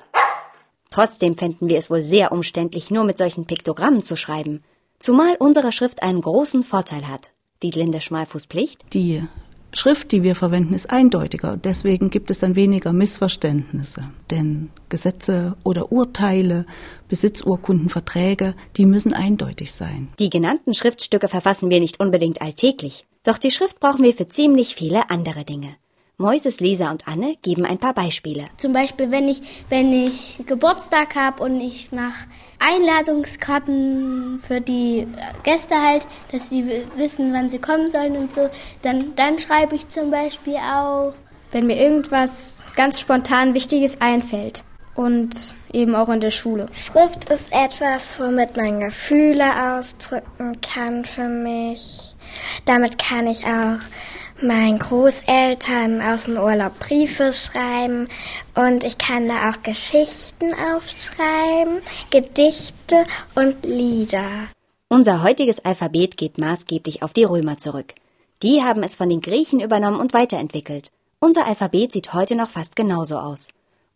Trotzdem 0.91 1.37
fänden 1.37 1.69
wir 1.69 1.79
es 1.79 1.89
wohl 1.89 2.03
sehr 2.03 2.33
umständlich, 2.33 2.91
nur 2.91 3.05
mit 3.05 3.17
solchen 3.17 3.47
Piktogrammen 3.47 4.03
zu 4.03 4.17
schreiben. 4.17 4.63
Zumal 4.99 5.37
unsere 5.39 5.73
Schrift 5.73 6.03
einen 6.03 6.21
großen 6.21 6.63
Vorteil 6.63 7.09
hat. 7.09 7.31
Die 7.63 7.71
Linde 7.71 8.01
Schmalfußpflicht? 8.01 8.93
Die 8.93 9.23
Schrift, 9.73 10.11
die 10.11 10.25
wir 10.25 10.35
verwenden, 10.35 10.75
ist 10.75 10.91
eindeutiger. 10.91 11.57
Deswegen 11.57 12.11
gibt 12.11 12.31
es 12.31 12.41
dann 12.41 12.57
weniger 12.57 12.93
Missverständnisse. 12.93 14.11
Denn 14.31 14.71
Gesetze 14.89 15.57
oder 15.63 15.93
Urteile, 15.93 16.67
Besitzurkunden, 17.09 17.89
Verträge, 17.89 18.55
die 18.77 18.85
müssen 18.85 19.15
eindeutig 19.15 19.73
sein. 19.73 20.09
Die 20.19 20.29
genannten 20.29 20.75
Schriftstücke 20.75 21.29
verfassen 21.29 21.71
wir 21.71 21.79
nicht 21.79 22.01
unbedingt 22.01 22.43
alltäglich. 22.43 23.07
Doch 23.23 23.39
die 23.39 23.53
Schrift 23.53 23.79
brauchen 23.79 24.03
wir 24.03 24.15
für 24.15 24.27
ziemlich 24.27 24.75
viele 24.75 25.09
andere 25.09 25.45
Dinge. 25.45 25.77
Moises, 26.21 26.61
Lisa 26.61 26.91
und 26.91 27.09
Anne 27.09 27.35
geben 27.41 27.65
ein 27.65 27.79
paar 27.79 27.95
Beispiele. 27.95 28.49
Zum 28.59 28.75
Beispiel, 28.75 29.11
wenn 29.11 29.27
ich, 29.27 29.41
wenn 29.71 29.91
ich 29.91 30.45
Geburtstag 30.47 31.17
habe 31.17 31.43
und 31.43 31.59
ich 31.63 31.93
nach 31.93 32.15
Einladungskarten 32.59 34.39
für 34.47 34.61
die 34.61 35.09
Gäste 35.45 35.77
halt, 35.77 36.07
dass 36.31 36.51
sie 36.51 36.85
wissen, 36.97 37.33
wann 37.33 37.49
sie 37.49 37.59
kommen 37.59 37.91
sollen 37.91 38.19
und 38.19 38.35
so, 38.35 38.51
dann, 38.83 39.15
dann 39.17 39.39
schreibe 39.39 39.75
ich 39.75 39.89
zum 39.89 40.11
Beispiel 40.11 40.57
auch, 40.57 41.15
wenn 41.53 41.67
mir 41.67 41.81
irgendwas 41.81 42.67
ganz 42.77 43.01
spontan 43.01 43.55
Wichtiges 43.55 44.03
einfällt. 44.03 44.65
Und 44.95 45.55
eben 45.73 45.95
auch 45.95 46.11
in 46.11 46.21
der 46.21 46.31
Schule. 46.31 46.67
Schrift 46.73 47.31
ist 47.31 47.51
etwas, 47.51 48.21
womit 48.21 48.59
man 48.59 48.81
Gefühle 48.81 49.79
ausdrücken 49.79 50.61
kann 50.61 51.07
für 51.07 51.29
mich. 51.29 52.15
Damit 52.67 52.99
kann 52.99 53.27
ich 53.27 53.47
auch 53.47 53.79
meinen 54.43 54.79
Großeltern 54.79 56.03
aus 56.03 56.25
dem 56.25 56.37
Urlaub 56.37 56.79
Briefe 56.79 57.33
schreiben 57.33 58.09
und 58.55 58.85
ich 58.85 58.99
kann 58.99 59.29
da 59.29 59.51
auch 59.51 59.63
Geschichten 59.63 60.53
aufschreiben, 60.55 61.83
Gedichte 62.11 63.05
und 63.35 63.65
Lieder. 63.65 64.47
Unser 64.89 65.23
heutiges 65.23 65.65
Alphabet 65.65 66.17
geht 66.17 66.39
maßgeblich 66.39 67.03
auf 67.03 67.13
die 67.13 67.25
Römer 67.25 67.59
zurück. 67.59 67.95
Die 68.43 68.63
haben 68.63 68.83
es 68.83 68.97
von 68.97 69.09
den 69.09 69.21
Griechen 69.21 69.61
übernommen 69.61 70.01
und 70.01 70.15
weiterentwickelt. 70.15 70.91
Unser 71.21 71.47
Alphabet 71.47 71.93
sieht 71.93 72.15
heute 72.15 72.35
noch 72.35 72.49
fast 72.49 72.75
genauso 72.75 73.19
aus. 73.19 73.49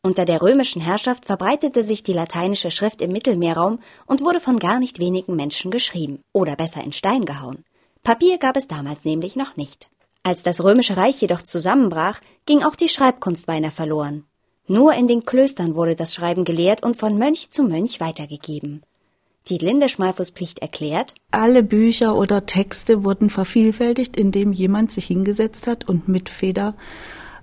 Unter 0.03 0.27
der 0.27 0.43
römischen 0.43 0.83
Herrschaft 0.83 1.25
verbreitete 1.25 1.83
sich 1.83 2.03
die 2.03 2.13
lateinische 2.13 2.71
Schrift 2.71 3.01
im 3.01 3.11
Mittelmeerraum 3.11 3.79
und 4.05 4.21
wurde 4.21 4.41
von 4.41 4.59
gar 4.59 4.79
nicht 4.79 4.99
wenigen 4.99 5.35
Menschen 5.35 5.71
geschrieben 5.71 6.21
oder 6.35 6.57
besser 6.57 6.85
in 6.85 6.93
Stein 6.93 7.25
gehauen. 7.25 7.65
Papier 8.03 8.37
gab 8.37 8.59
es 8.59 8.69
damals 8.69 9.07
nämlich 9.07 9.35
noch 9.35 9.57
nicht. 9.57 9.89
Als 10.26 10.43
das 10.43 10.64
römische 10.64 10.97
Reich 10.97 11.21
jedoch 11.21 11.43
zusammenbrach, 11.43 12.19
ging 12.47 12.62
auch 12.62 12.76
die 12.76 12.88
Schreibkunst 12.88 13.47
beinahe 13.47 13.71
verloren. 13.71 14.25
Nur 14.66 14.95
in 14.95 15.07
den 15.07 15.26
Klöstern 15.26 15.75
wurde 15.75 15.95
das 15.95 16.14
Schreiben 16.14 16.45
gelehrt 16.45 16.83
und 16.83 16.97
von 16.97 17.19
Mönch 17.19 17.50
zu 17.50 17.62
Mönch 17.62 18.00
weitergegeben. 18.00 18.83
Die 19.49 19.59
Linde 19.59 19.90
Schmalfußpflicht 19.90 20.61
erklärt, 20.61 21.12
alle 21.31 21.62
Bücher 21.62 22.16
oder 22.16 22.47
Texte 22.47 23.04
wurden 23.04 23.28
vervielfältigt, 23.28 24.16
indem 24.16 24.52
jemand 24.52 24.90
sich 24.90 25.04
hingesetzt 25.04 25.66
hat 25.66 25.87
und 25.87 26.09
mit 26.09 26.31
Feder 26.31 26.75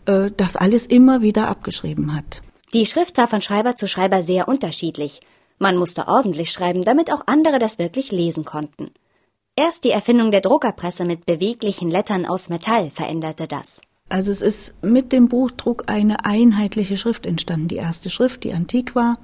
äh, 0.08 0.32
das 0.36 0.56
alles 0.56 0.88
immer 0.88 1.22
wieder 1.22 1.48
abgeschrieben 1.48 2.16
hat. 2.16 2.42
Die 2.74 2.88
Schrift 2.88 3.20
war 3.20 3.28
von 3.28 3.44
Schreiber 3.44 3.76
zu 3.76 3.88
Schreiber 3.88 4.24
sehr 4.24 4.48
unterschiedlich. 4.48 5.22
Man 5.60 5.78
musste 5.78 6.08
ordentlich 6.08 6.50
schreiben, 6.50 6.82
damit 6.82 7.14
auch 7.14 7.28
andere 7.28 7.60
das 7.60 7.78
wirklich 7.78 8.12
lesen 8.12 8.46
konnten. 8.46 8.90
Erst 9.64 9.84
die 9.84 9.92
Erfindung 9.92 10.32
der 10.32 10.42
Druckerpresse 10.42 11.06
mit 11.06 11.28
beweglichen 11.28 11.92
Lettern 11.92 12.26
aus 12.26 12.50
Metall 12.50 12.90
veränderte 12.90 13.48
das. 13.48 13.80
Also 14.10 14.32
es 14.32 14.42
ist 14.42 14.74
mit 14.82 15.14
dem 15.14 15.28
Buchdruck 15.28 15.84
eine 15.86 16.26
einheitliche 16.26 16.98
Schrift 16.98 17.28
entstanden, 17.28 17.68
die 17.68 17.76
erste 17.76 18.10
Schrift, 18.10 18.44
die 18.44 18.54
antik 18.54 18.96
war. 18.96 19.20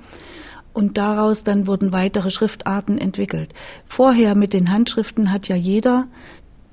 Und 0.73 0.99
daraus 0.99 1.43
dann 1.43 1.65
wurden 1.65 1.91
weitere 1.91 2.29
Schriftarten 2.29 2.99
entwickelt. 2.99 3.55
Vorher 3.87 4.35
mit 4.35 4.53
den 4.53 4.71
Handschriften 4.71 5.31
hat 5.31 5.47
ja 5.47 5.55
jeder, 5.55 6.05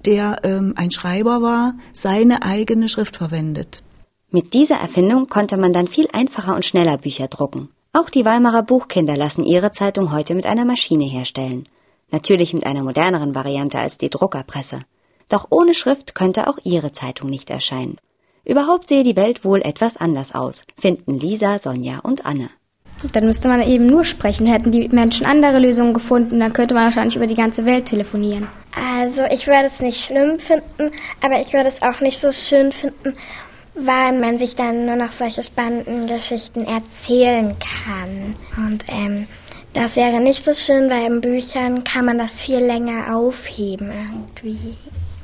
der 0.04 0.40
ähm, 0.42 0.74
ein 0.76 0.90
Schreiber 0.90 1.40
war, 1.40 1.72
seine 1.94 2.42
eigene 2.42 2.90
Schrift 2.90 3.16
verwendet. 3.16 3.82
Mit 4.30 4.52
dieser 4.52 4.76
Erfindung 4.76 5.28
konnte 5.30 5.56
man 5.56 5.72
dann 5.72 5.88
viel 5.88 6.08
einfacher 6.12 6.54
und 6.54 6.66
schneller 6.66 6.98
Bücher 6.98 7.28
drucken. 7.28 7.70
Auch 7.94 8.10
die 8.10 8.26
Weimarer 8.26 8.62
Buchkinder 8.62 9.16
lassen 9.16 9.42
ihre 9.42 9.72
Zeitung 9.72 10.12
heute 10.12 10.34
mit 10.34 10.44
einer 10.44 10.66
Maschine 10.66 11.06
herstellen 11.06 11.64
natürlich 12.14 12.54
mit 12.54 12.64
einer 12.64 12.82
moderneren 12.82 13.34
Variante 13.34 13.78
als 13.78 13.98
die 13.98 14.08
Druckerpresse. 14.08 14.80
Doch 15.28 15.48
ohne 15.50 15.74
Schrift 15.74 16.14
könnte 16.14 16.48
auch 16.48 16.58
ihre 16.64 16.92
Zeitung 16.92 17.28
nicht 17.28 17.50
erscheinen. 17.50 17.96
Überhaupt 18.44 18.88
sehe 18.88 19.02
die 19.02 19.16
Welt 19.16 19.44
wohl 19.44 19.62
etwas 19.62 19.96
anders 19.96 20.34
aus, 20.34 20.64
finden 20.78 21.18
Lisa, 21.18 21.58
Sonja 21.58 21.98
und 22.00 22.24
Anne. 22.26 22.50
Dann 23.12 23.26
müsste 23.26 23.48
man 23.48 23.60
eben 23.62 23.86
nur 23.86 24.04
sprechen. 24.04 24.46
Hätten 24.46 24.70
die 24.70 24.88
Menschen 24.88 25.26
andere 25.26 25.58
Lösungen 25.58 25.92
gefunden, 25.92 26.40
dann 26.40 26.52
könnte 26.52 26.74
man 26.74 26.84
wahrscheinlich 26.84 27.16
über 27.16 27.26
die 27.26 27.34
ganze 27.34 27.64
Welt 27.64 27.86
telefonieren. 27.86 28.46
Also 28.76 29.24
ich 29.24 29.46
würde 29.46 29.64
es 29.66 29.80
nicht 29.80 30.04
schlimm 30.04 30.38
finden, 30.38 30.92
aber 31.20 31.40
ich 31.40 31.52
würde 31.52 31.68
es 31.68 31.82
auch 31.82 32.00
nicht 32.00 32.18
so 32.18 32.30
schön 32.32 32.72
finden, 32.72 33.12
weil 33.74 34.18
man 34.18 34.38
sich 34.38 34.54
dann 34.54 34.86
nur 34.86 34.96
noch 34.96 35.12
solche 35.12 35.42
spannenden 35.42 36.06
Geschichten 36.06 36.64
erzählen 36.64 37.54
kann. 37.58 38.36
Und 38.56 38.84
ähm, 38.88 39.26
das 39.74 39.96
wäre 39.96 40.20
nicht 40.20 40.44
so 40.44 40.54
schön, 40.54 40.88
weil 40.88 41.06
in 41.06 41.20
Büchern 41.20 41.84
kann 41.84 42.06
man 42.06 42.18
das 42.18 42.40
viel 42.40 42.58
länger 42.58 43.14
aufheben 43.16 43.90
irgendwie. 43.90 44.76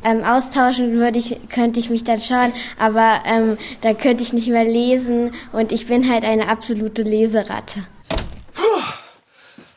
Ähm, 0.04 0.24
austauschen 0.24 0.92
würde 0.92 1.18
ich, 1.18 1.36
könnte 1.50 1.78
ich 1.78 1.90
mich 1.90 2.04
dann 2.04 2.20
schon, 2.20 2.52
aber 2.78 3.20
ähm, 3.26 3.58
dann 3.82 3.96
könnte 3.98 4.22
ich 4.22 4.32
nicht 4.32 4.48
mehr 4.48 4.64
lesen 4.64 5.32
und 5.52 5.72
ich 5.72 5.86
bin 5.86 6.10
halt 6.10 6.24
eine 6.24 6.48
absolute 6.48 7.02
Leseratte. 7.02 7.84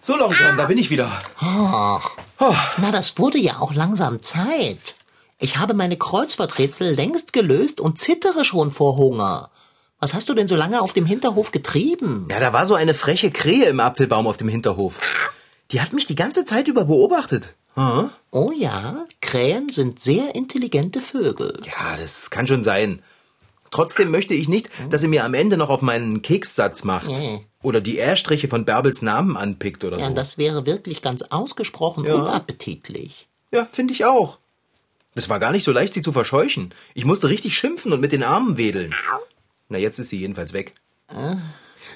So, 0.06 0.18
Longchamp, 0.18 0.58
da 0.58 0.66
bin 0.66 0.78
ich 0.78 0.90
wieder. 0.90 1.10
Oh. 1.42 2.00
Na, 2.78 2.92
das 2.92 3.18
wurde 3.18 3.38
ja 3.38 3.60
auch 3.60 3.74
langsam 3.74 4.22
Zeit. 4.22 4.96
Ich 5.40 5.58
habe 5.58 5.74
meine 5.74 5.98
Kreuzworträtsel 5.98 6.94
längst 6.94 7.32
gelöst 7.32 7.80
und 7.80 8.02
zittere 8.02 8.44
schon 8.44 8.72
vor 8.72 8.98
Hunger. 8.98 9.50
Was 10.04 10.14
hast 10.14 10.28
du 10.28 10.34
denn 10.34 10.50
so 10.50 10.58
lange 10.58 10.82
auf 10.82 10.92
dem 10.92 11.06
Hinterhof 11.06 11.54
getrieben? 11.54 12.28
Ja, 12.30 12.42
da 12.42 12.52
war 12.52 12.66
so 12.66 12.76
eine 12.76 12.94
freche 12.94 13.32
Krähe 13.32 13.68
im 13.68 13.80
Apfelbaum 13.80 14.28
auf 14.28 14.36
dem 14.36 14.50
Hinterhof. 14.50 15.00
Die 15.72 15.80
hat 15.80 15.94
mich 15.94 16.06
die 16.06 16.16
ganze 16.16 16.44
Zeit 16.44 16.68
über 16.68 16.84
beobachtet. 16.84 17.54
Hm? 17.76 18.10
Oh 18.30 18.52
ja, 18.54 18.98
Krähen 19.22 19.70
sind 19.70 20.02
sehr 20.02 20.36
intelligente 20.36 21.00
Vögel. 21.00 21.58
Ja, 21.64 21.96
das 21.96 22.30
kann 22.32 22.48
schon 22.48 22.64
sein. 22.64 23.02
Trotzdem 23.72 24.12
möchte 24.12 24.34
ich 24.34 24.50
nicht, 24.50 24.70
dass 24.90 25.00
sie 25.00 25.08
mir 25.08 25.24
am 25.24 25.34
Ende 25.34 25.56
noch 25.56 25.70
auf 25.70 25.82
meinen 25.82 26.22
Kekssatz 26.22 26.84
macht. 26.84 27.08
Nee. 27.08 27.46
Oder 27.62 27.80
die 27.80 27.98
R-Striche 27.98 28.50
von 28.50 28.66
Bärbels 28.66 29.02
Namen 29.04 29.38
anpickt 29.38 29.86
oder 29.86 30.00
ja, 30.00 30.04
so. 30.04 30.10
Ja, 30.10 30.14
das 30.14 30.38
wäre 30.38 30.66
wirklich 30.66 31.02
ganz 31.02 31.22
ausgesprochen 31.30 32.04
ja. 32.04 32.16
unappetitlich. 32.16 33.30
Ja, 33.54 33.70
finde 33.72 33.94
ich 33.94 34.04
auch. 34.04 34.38
Es 35.16 35.30
war 35.30 35.40
gar 35.40 35.54
nicht 35.54 35.64
so 35.64 35.72
leicht, 35.72 35.94
sie 35.94 36.02
zu 36.02 36.12
verscheuchen. 36.12 36.74
Ich 36.94 37.06
musste 37.06 37.30
richtig 37.30 37.56
schimpfen 37.56 37.94
und 37.94 38.02
mit 38.02 38.12
den 38.12 38.24
Armen 38.24 38.58
wedeln. 38.58 38.94
Na, 39.74 39.80
jetzt 39.80 39.98
ist 39.98 40.10
sie 40.10 40.20
jedenfalls 40.20 40.54
weg. 40.54 40.76
Äh? 41.08 41.36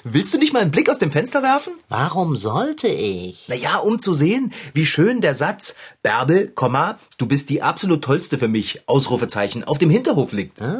Willst 0.02 0.34
du 0.34 0.38
nicht 0.38 0.52
mal 0.52 0.62
einen 0.62 0.72
Blick 0.72 0.90
aus 0.90 0.98
dem 0.98 1.12
Fenster 1.12 1.44
werfen? 1.44 1.74
Warum 1.88 2.34
sollte 2.34 2.88
ich? 2.88 3.44
Na 3.46 3.54
ja, 3.54 3.76
um 3.76 4.00
zu 4.00 4.14
sehen, 4.14 4.52
wie 4.74 4.84
schön 4.84 5.20
der 5.20 5.36
Satz 5.36 5.76
Bärbel, 6.02 6.48
Komma, 6.48 6.98
du 7.18 7.26
bist 7.26 7.50
die 7.50 7.62
absolut 7.62 8.02
tollste 8.02 8.36
für 8.36 8.48
mich, 8.48 8.82
Ausrufezeichen, 8.86 9.62
auf 9.62 9.78
dem 9.78 9.90
Hinterhof 9.90 10.32
liegt. 10.32 10.60
Äh? 10.60 10.74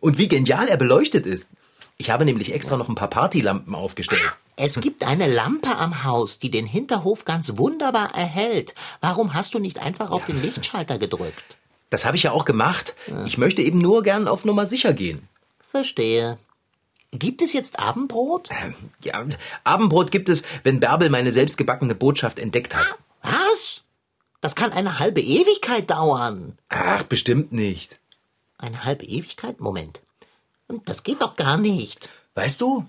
Und 0.00 0.16
wie 0.16 0.26
genial 0.26 0.68
er 0.68 0.78
beleuchtet 0.78 1.26
ist. 1.26 1.50
Ich 1.98 2.08
habe 2.08 2.24
nämlich 2.24 2.54
extra 2.54 2.78
noch 2.78 2.88
ein 2.88 2.94
paar 2.94 3.10
Partylampen 3.10 3.74
aufgestellt. 3.74 4.30
Es 4.56 4.80
gibt 4.80 5.06
eine 5.06 5.30
Lampe 5.30 5.76
am 5.76 6.02
Haus, 6.02 6.38
die 6.38 6.50
den 6.50 6.64
Hinterhof 6.64 7.26
ganz 7.26 7.58
wunderbar 7.58 8.14
erhält. 8.14 8.72
Warum 9.02 9.34
hast 9.34 9.52
du 9.52 9.58
nicht 9.58 9.82
einfach 9.82 10.10
auf 10.10 10.24
den 10.24 10.40
Lichtschalter 10.40 10.98
gedrückt? 10.98 11.58
Das 11.90 12.06
habe 12.06 12.16
ich 12.16 12.22
ja 12.22 12.32
auch 12.32 12.46
gemacht. 12.46 12.96
Ich 13.26 13.36
möchte 13.36 13.60
eben 13.60 13.76
nur 13.76 14.02
gern 14.02 14.28
auf 14.28 14.46
Nummer 14.46 14.64
sicher 14.64 14.94
gehen. 14.94 15.28
Verstehe. 15.72 16.38
Gibt 17.12 17.40
es 17.40 17.54
jetzt 17.54 17.78
Abendbrot? 17.78 18.50
Ja, 19.02 19.26
Abendbrot 19.64 20.10
gibt 20.10 20.28
es, 20.28 20.42
wenn 20.64 20.80
Bärbel 20.80 21.08
meine 21.08 21.32
selbstgebackene 21.32 21.94
Botschaft 21.94 22.38
entdeckt 22.38 22.74
hat. 22.74 22.98
Was? 23.22 23.82
Das 24.42 24.54
kann 24.54 24.72
eine 24.72 24.98
halbe 24.98 25.22
Ewigkeit 25.22 25.90
dauern. 25.90 26.58
Ach, 26.68 27.04
bestimmt 27.04 27.52
nicht. 27.52 27.98
Eine 28.58 28.84
halbe 28.84 29.06
Ewigkeit? 29.06 29.60
Moment. 29.60 30.02
Das 30.84 31.04
geht 31.04 31.22
doch 31.22 31.36
gar 31.36 31.56
nicht. 31.56 32.10
Weißt 32.34 32.60
du, 32.60 32.84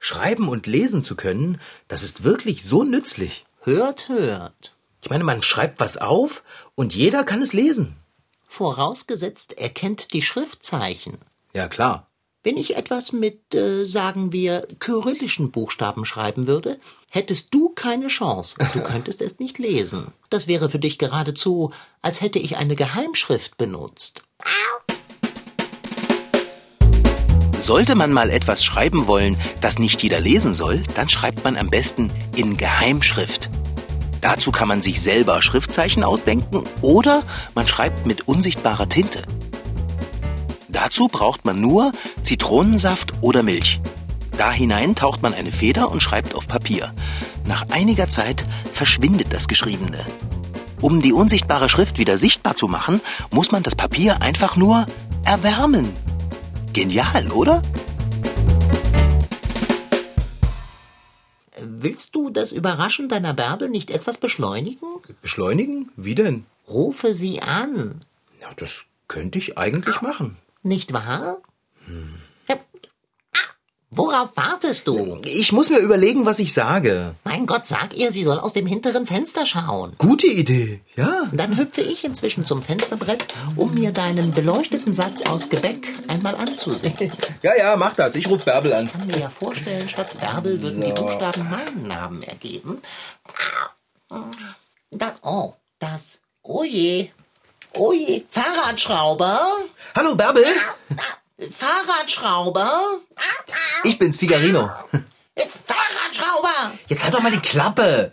schreiben 0.00 0.48
und 0.48 0.66
lesen 0.66 1.04
zu 1.04 1.14
können, 1.14 1.60
das 1.86 2.02
ist 2.02 2.24
wirklich 2.24 2.64
so 2.64 2.82
nützlich. 2.82 3.46
Hört, 3.60 4.08
hört. 4.08 4.74
Ich 5.00 5.10
meine, 5.10 5.22
man 5.22 5.42
schreibt 5.42 5.78
was 5.78 5.96
auf 5.96 6.42
und 6.74 6.92
jeder 6.92 7.22
kann 7.22 7.40
es 7.40 7.52
lesen. 7.52 7.96
Vorausgesetzt, 8.48 9.56
er 9.58 9.70
kennt 9.70 10.12
die 10.12 10.22
Schriftzeichen. 10.22 11.18
Ja, 11.52 11.68
klar. 11.68 12.06
Wenn 12.42 12.56
ich 12.56 12.76
etwas 12.76 13.12
mit, 13.12 13.54
äh, 13.54 13.84
sagen 13.84 14.32
wir, 14.32 14.66
kyrillischen 14.78 15.50
Buchstaben 15.50 16.06
schreiben 16.06 16.46
würde, 16.46 16.78
hättest 17.10 17.52
du 17.52 17.68
keine 17.68 18.06
Chance. 18.06 18.56
Du 18.72 18.80
könntest 18.82 19.20
es 19.20 19.38
nicht 19.38 19.58
lesen. 19.58 20.12
Das 20.30 20.46
wäre 20.46 20.70
für 20.70 20.78
dich 20.78 20.96
geradezu, 20.96 21.70
als 22.00 22.22
hätte 22.22 22.38
ich 22.38 22.56
eine 22.56 22.76
Geheimschrift 22.76 23.58
benutzt. 23.58 24.22
Sollte 27.58 27.94
man 27.94 28.10
mal 28.10 28.30
etwas 28.30 28.64
schreiben 28.64 29.06
wollen, 29.06 29.36
das 29.60 29.78
nicht 29.78 30.02
jeder 30.02 30.18
lesen 30.18 30.54
soll, 30.54 30.82
dann 30.94 31.10
schreibt 31.10 31.44
man 31.44 31.58
am 31.58 31.68
besten 31.68 32.10
in 32.34 32.56
Geheimschrift. 32.56 33.50
Dazu 34.22 34.50
kann 34.50 34.68
man 34.68 34.80
sich 34.80 35.02
selber 35.02 35.42
Schriftzeichen 35.42 36.02
ausdenken 36.02 36.64
oder 36.80 37.22
man 37.54 37.66
schreibt 37.66 38.06
mit 38.06 38.26
unsichtbarer 38.26 38.88
Tinte. 38.88 39.24
Dazu 40.82 41.08
braucht 41.08 41.44
man 41.44 41.60
nur 41.60 41.92
Zitronensaft 42.22 43.12
oder 43.20 43.42
Milch. 43.42 43.82
Da 44.38 44.50
hinein 44.50 44.94
taucht 44.94 45.20
man 45.20 45.34
eine 45.34 45.52
Feder 45.52 45.90
und 45.90 46.02
schreibt 46.02 46.34
auf 46.34 46.48
Papier. 46.48 46.94
Nach 47.44 47.68
einiger 47.68 48.08
Zeit 48.08 48.46
verschwindet 48.72 49.26
das 49.30 49.46
Geschriebene. 49.46 50.06
Um 50.80 51.02
die 51.02 51.12
unsichtbare 51.12 51.68
Schrift 51.68 51.98
wieder 51.98 52.16
sichtbar 52.16 52.56
zu 52.56 52.66
machen, 52.66 53.02
muss 53.30 53.52
man 53.52 53.62
das 53.62 53.76
Papier 53.76 54.22
einfach 54.22 54.56
nur 54.56 54.86
erwärmen. 55.22 55.92
Genial, 56.72 57.30
oder? 57.30 57.62
Willst 61.60 62.14
du 62.14 62.30
das 62.30 62.52
Überraschen 62.52 63.10
deiner 63.10 63.34
Bärbel 63.34 63.68
nicht 63.68 63.90
etwas 63.90 64.16
beschleunigen? 64.16 64.88
Beschleunigen? 65.20 65.90
Wie 65.96 66.14
denn? 66.14 66.46
Rufe 66.70 67.12
sie 67.12 67.42
an. 67.42 68.00
Ja, 68.40 68.48
das 68.56 68.86
könnte 69.08 69.36
ich 69.36 69.58
eigentlich 69.58 70.00
machen. 70.00 70.38
Nicht 70.62 70.92
wahr? 70.92 71.38
Hm. 71.86 72.20
Worauf 73.92 74.36
wartest 74.36 74.86
du? 74.86 75.20
Ich 75.24 75.50
muss 75.50 75.68
mir 75.68 75.80
überlegen, 75.80 76.24
was 76.24 76.38
ich 76.38 76.52
sage. 76.54 77.16
Mein 77.24 77.46
Gott, 77.46 77.66
sag 77.66 77.96
ihr, 77.96 78.12
sie 78.12 78.22
soll 78.22 78.38
aus 78.38 78.52
dem 78.52 78.64
hinteren 78.64 79.04
Fenster 79.04 79.46
schauen. 79.46 79.96
Gute 79.98 80.28
Idee, 80.28 80.80
ja. 80.94 81.28
Dann 81.32 81.56
hüpfe 81.56 81.80
ich 81.80 82.04
inzwischen 82.04 82.46
zum 82.46 82.62
Fensterbrett, 82.62 83.26
um 83.56 83.74
mir 83.74 83.90
deinen 83.90 84.30
beleuchteten 84.30 84.94
Satz 84.94 85.22
aus 85.22 85.48
Gebäck 85.48 85.88
einmal 86.06 86.36
anzusehen. 86.36 86.94
Ja, 87.42 87.56
ja, 87.56 87.76
mach 87.76 87.94
das. 87.96 88.14
Ich 88.14 88.28
rufe 88.28 88.44
Bärbel 88.44 88.72
an. 88.74 88.84
Ich 88.84 88.92
kann 88.92 89.06
mir 89.06 89.18
ja 89.18 89.30
vorstellen, 89.30 89.88
statt 89.88 90.14
Bärbel 90.20 90.60
würden 90.60 90.82
so. 90.82 90.86
die 90.88 90.92
Buchstaben 90.92 91.48
meinen 91.48 91.88
Namen 91.88 92.22
ergeben. 92.22 92.82
Das, 94.90 95.14
oh, 95.22 95.54
das. 95.78 96.20
Oh 96.42 96.62
je. 96.62 97.10
Oh 97.74 97.92
je. 97.92 98.24
Fahrradschrauber. 98.30 99.38
Hallo, 99.94 100.14
Bärbel. 100.14 100.44
Fahrradschrauber? 101.50 102.98
Ich 103.84 103.98
bin's, 103.98 104.16
Figarino. 104.18 104.70
Fahrradschrauber! 105.36 106.72
Jetzt 106.88 107.04
halt 107.04 107.14
doch 107.14 107.20
mal 107.22 107.32
die 107.32 107.38
Klappe. 107.38 108.10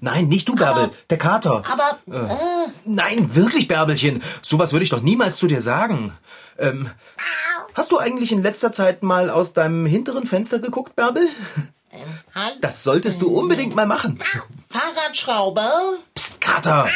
Nein, 0.00 0.28
nicht 0.28 0.48
du, 0.48 0.54
Bärbel, 0.54 0.84
Aber- 0.84 0.94
der 1.10 1.18
Kater. 1.18 1.62
Aber, 1.70 1.98
Äh, 2.10 2.68
Nein, 2.86 3.34
wirklich, 3.34 3.68
Bärbelchen. 3.68 4.22
Sowas 4.40 4.72
würde 4.72 4.84
ich 4.84 4.90
doch 4.90 5.02
niemals 5.02 5.36
zu 5.36 5.46
dir 5.46 5.60
sagen. 5.60 6.16
Ähm, 6.58 6.90
hast 7.74 7.92
du 7.92 7.98
eigentlich 7.98 8.32
in 8.32 8.42
letzter 8.42 8.72
Zeit 8.72 9.02
mal 9.02 9.28
aus 9.28 9.52
deinem 9.52 9.84
hinteren 9.84 10.24
Fenster 10.26 10.58
geguckt, 10.58 10.96
Bärbel? 10.96 11.28
Hallo? 12.34 12.56
Das 12.60 12.82
solltest 12.82 13.20
du 13.20 13.28
unbedingt 13.28 13.74
mal 13.74 13.86
machen. 13.86 14.18
Fahrradschrauber? 14.70 15.94
Psst, 16.14 16.40
Kater. 16.40 16.88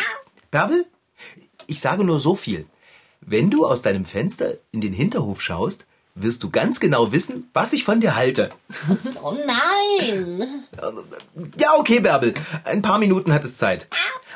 Bärbel, 0.50 0.86
ich 1.68 1.80
sage 1.80 2.02
nur 2.02 2.18
so 2.18 2.34
viel. 2.34 2.66
Wenn 3.20 3.50
du 3.50 3.66
aus 3.66 3.82
deinem 3.82 4.04
Fenster 4.04 4.54
in 4.72 4.80
den 4.80 4.92
Hinterhof 4.92 5.40
schaust, 5.40 5.84
wirst 6.14 6.42
du 6.42 6.50
ganz 6.50 6.80
genau 6.80 7.12
wissen, 7.12 7.48
was 7.52 7.72
ich 7.72 7.84
von 7.84 8.00
dir 8.00 8.16
halte. 8.16 8.48
Oh 9.22 9.36
nein! 9.46 10.64
Ja, 11.58 11.74
okay, 11.76 12.00
Bärbel. 12.00 12.34
Ein 12.64 12.82
paar 12.82 12.98
Minuten 12.98 13.32
hat 13.32 13.44
es 13.44 13.56
Zeit. 13.56 13.88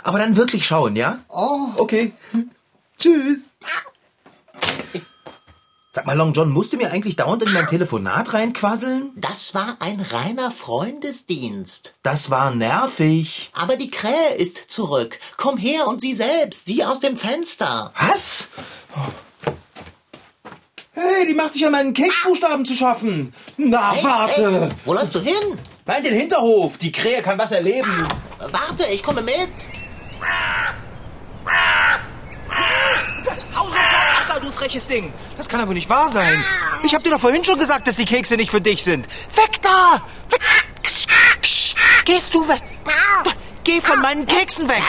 Aber 0.02 0.18
dann 0.18 0.36
wirklich 0.36 0.66
schauen, 0.66 0.96
ja? 0.96 1.20
Oh. 1.28 1.68
Okay. 1.76 2.12
Tschüss. 2.98 3.38
Sag 5.94 6.06
mal, 6.06 6.16
Long 6.16 6.32
John, 6.32 6.48
musst 6.48 6.72
du 6.72 6.78
mir 6.78 6.90
eigentlich 6.90 7.16
dauernd 7.16 7.42
in 7.42 7.52
mein 7.52 7.66
Telefonat 7.66 8.32
reinquasseln? 8.32 9.10
Das 9.16 9.54
war 9.54 9.76
ein 9.80 10.00
reiner 10.00 10.50
Freundesdienst. 10.50 11.92
Das 12.02 12.30
war 12.30 12.50
nervig. 12.50 13.50
Aber 13.52 13.76
die 13.76 13.90
Krähe 13.90 14.34
ist 14.38 14.70
zurück. 14.70 15.18
Komm 15.36 15.58
her 15.58 15.86
und 15.88 16.00
sie 16.00 16.14
selbst. 16.14 16.66
Sie 16.66 16.82
aus 16.82 17.00
dem 17.00 17.18
Fenster. 17.18 17.92
Was? 18.00 18.48
Hey, 20.92 21.26
die 21.26 21.34
macht 21.34 21.52
sich 21.52 21.66
an 21.66 21.72
meinen 21.72 21.92
Keksbuchstaben 21.92 22.64
zu 22.64 22.74
schaffen. 22.74 23.34
Na, 23.58 23.92
Hey, 23.92 24.02
warte. 24.04 24.60
hey, 24.62 24.68
wo 24.86 24.94
läufst 24.94 25.14
du 25.14 25.20
hin? 25.20 25.58
Nein, 25.84 26.02
den 26.04 26.14
Hinterhof. 26.14 26.78
Die 26.78 26.90
Krähe 26.92 27.20
kann 27.20 27.36
was 27.38 27.52
erleben. 27.52 28.06
Warte, 28.50 28.86
ich 28.86 29.02
komme 29.02 29.20
mit. 29.20 29.50
Hau 33.54 33.64
sofort 33.68 34.42
freches 34.72 34.86
Ding. 34.86 35.12
Das 35.36 35.48
kann 35.48 35.66
wohl 35.68 35.74
nicht 35.74 35.90
wahr 35.90 36.08
sein. 36.08 36.42
Ich 36.82 36.94
hab 36.94 37.04
dir 37.04 37.10
doch 37.10 37.20
vorhin 37.20 37.44
schon 37.44 37.58
gesagt, 37.58 37.86
dass 37.86 37.96
die 37.96 38.06
Kekse 38.06 38.36
nicht 38.36 38.50
für 38.50 38.60
dich 38.60 38.82
sind. 38.82 39.06
Weg 39.36 39.60
da! 39.60 40.00
Weg! 40.30 40.40
Gehst 42.04 42.34
du 42.34 42.48
weg? 42.48 42.62
Geh 43.64 43.80
von 43.80 44.00
meinen 44.00 44.26
Keksen 44.26 44.68
weg! 44.68 44.82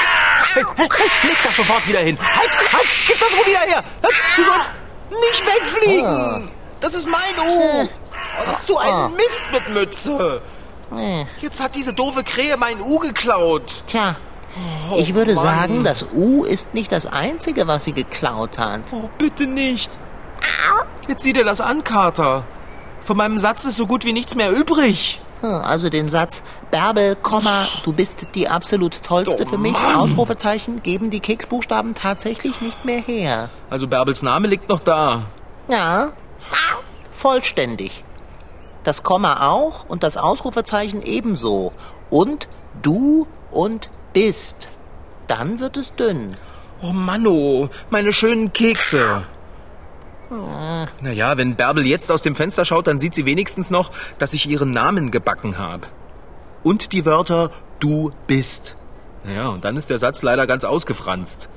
Hey, 0.53 0.63
hey, 0.77 0.87
hey, 0.89 1.29
leg 1.29 1.37
das 1.43 1.55
sofort 1.57 1.87
wieder 1.87 1.99
hin. 1.99 2.17
Halt, 2.19 2.57
halt, 2.73 2.87
gib 3.07 3.19
das 3.19 3.31
Ruh 3.33 3.45
wieder 3.45 3.59
her. 3.59 3.83
Halt, 4.01 4.13
Du 4.37 4.43
sollst 4.43 4.71
nicht 5.09 5.45
wegfliegen. 5.45 6.49
Das 6.79 6.93
ist 6.93 7.07
mein 7.07 7.19
U. 7.45 7.81
Oh, 7.83 7.89
bist 8.45 8.69
du 8.69 8.77
ein 8.77 9.11
Mist 9.15 9.43
mit 9.51 9.69
Mütze. 9.69 10.41
Jetzt 11.41 11.61
hat 11.61 11.75
diese 11.75 11.93
doofe 11.93 12.23
Krähe 12.23 12.55
mein 12.57 12.79
U 12.81 12.99
geklaut. 12.99 13.83
Tja, 13.87 14.15
ich 14.97 15.13
würde 15.15 15.35
Mann. 15.35 15.43
sagen, 15.45 15.83
das 15.83 16.05
U 16.13 16.43
ist 16.43 16.73
nicht 16.73 16.91
das 16.91 17.05
Einzige, 17.05 17.67
was 17.67 17.83
sie 17.83 17.93
geklaut 17.93 18.57
hat. 18.57 18.81
Oh, 18.91 19.09
bitte 19.17 19.47
nicht. 19.47 19.91
Jetzt 21.07 21.23
sieh 21.23 21.33
dir 21.33 21.43
das 21.45 21.61
an, 21.61 21.83
Kater. 21.83 22.45
Von 23.01 23.17
meinem 23.17 23.37
Satz 23.37 23.65
ist 23.65 23.75
so 23.77 23.87
gut 23.87 24.05
wie 24.05 24.13
nichts 24.13 24.35
mehr 24.35 24.51
übrig. 24.51 25.19
Hm, 25.41 25.55
Also 25.55 25.89
den 25.89 26.07
Satz, 26.07 26.43
Bärbel, 26.71 27.15
Komma, 27.15 27.67
du 27.83 27.91
bist 27.91 28.27
die 28.35 28.47
absolut 28.47 29.03
tollste 29.03 29.43
Oh, 29.43 29.45
für 29.45 29.57
mich, 29.57 29.73
Mann. 29.73 29.95
Ausrufezeichen, 29.95 30.81
geben 30.83 31.09
die 31.09 31.19
Keksbuchstaben 31.19 31.95
tatsächlich 31.95 32.61
nicht 32.61 32.85
mehr 32.85 32.99
her. 33.01 33.49
Also 33.69 33.87
Bärbels 33.87 34.21
Name 34.21 34.47
liegt 34.47 34.69
noch 34.69 34.79
da. 34.79 35.23
Ja, 35.67 36.11
vollständig. 37.11 38.03
Das 38.83 39.03
Komma 39.03 39.47
auch 39.49 39.85
und 39.87 40.03
das 40.03 40.17
Ausrufezeichen 40.17 41.01
ebenso. 41.01 41.71
Und 42.09 42.47
du 42.81 43.27
und 43.51 43.89
bist. 44.13 44.69
Dann 45.27 45.59
wird 45.59 45.77
es 45.77 45.93
dünn. 45.95 46.37
Oh 46.81 46.93
Manno, 46.93 47.69
meine 47.89 48.13
schönen 48.13 48.53
Kekse. 48.53 49.23
Naja, 51.01 51.37
wenn 51.37 51.55
Bärbel 51.55 51.85
jetzt 51.85 52.11
aus 52.11 52.21
dem 52.21 52.35
Fenster 52.35 52.65
schaut, 52.65 52.87
dann 52.87 52.99
sieht 52.99 53.13
sie 53.13 53.25
wenigstens 53.25 53.69
noch, 53.69 53.91
dass 54.17 54.33
ich 54.33 54.49
ihren 54.49 54.71
Namen 54.71 55.11
gebacken 55.11 55.57
habe. 55.57 55.87
Und 56.63 56.91
die 56.91 57.05
Wörter 57.05 57.51
du 57.79 58.11
bist. 58.27 58.75
Naja, 59.23 59.49
und 59.49 59.63
dann 59.63 59.77
ist 59.77 59.89
der 59.89 59.99
Satz 59.99 60.21
leider 60.21 60.47
ganz 60.47 60.63
ausgefranst. 60.63 61.49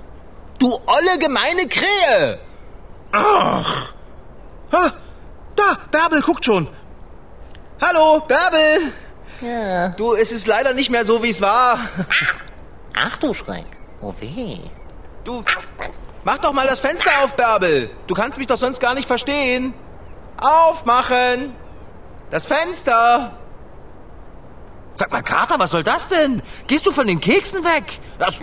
Du 0.58 0.68
olle 0.68 1.18
gemeine 1.18 1.66
Krähe! 1.68 2.38
Ach! 3.12 3.92
Ha, 4.72 4.92
da, 5.54 5.78
Bärbel 5.90 6.22
guckt 6.22 6.44
schon. 6.44 6.68
Hallo, 7.80 8.20
Bärbel! 8.26 8.92
Ja. 9.40 9.88
Du, 9.90 10.14
es 10.14 10.32
ist 10.32 10.46
leider 10.46 10.72
nicht 10.74 10.90
mehr 10.90 11.04
so, 11.04 11.22
wie 11.22 11.30
es 11.30 11.40
war. 11.40 11.78
Ach 12.94 13.16
du 13.18 13.34
Schreck. 13.34 13.66
Oh 14.00 14.14
weh. 14.20 14.58
Du, 15.24 15.44
mach 16.24 16.38
doch 16.38 16.52
mal 16.52 16.66
das 16.66 16.80
Fenster 16.80 17.10
auf, 17.22 17.34
Bärbel. 17.34 17.90
Du 18.06 18.14
kannst 18.14 18.38
mich 18.38 18.46
doch 18.46 18.56
sonst 18.56 18.80
gar 18.80 18.94
nicht 18.94 19.06
verstehen. 19.06 19.74
Aufmachen. 20.38 21.54
Das 22.30 22.46
Fenster. 22.46 23.36
Sag 24.98 25.12
mal, 25.12 25.22
Kater, 25.22 25.58
was 25.58 25.70
soll 25.72 25.82
das 25.82 26.08
denn? 26.08 26.42
Gehst 26.66 26.86
du 26.86 26.90
von 26.92 27.06
den 27.06 27.20
Keksen 27.20 27.62
weg? 27.64 27.98
Das, 28.18 28.40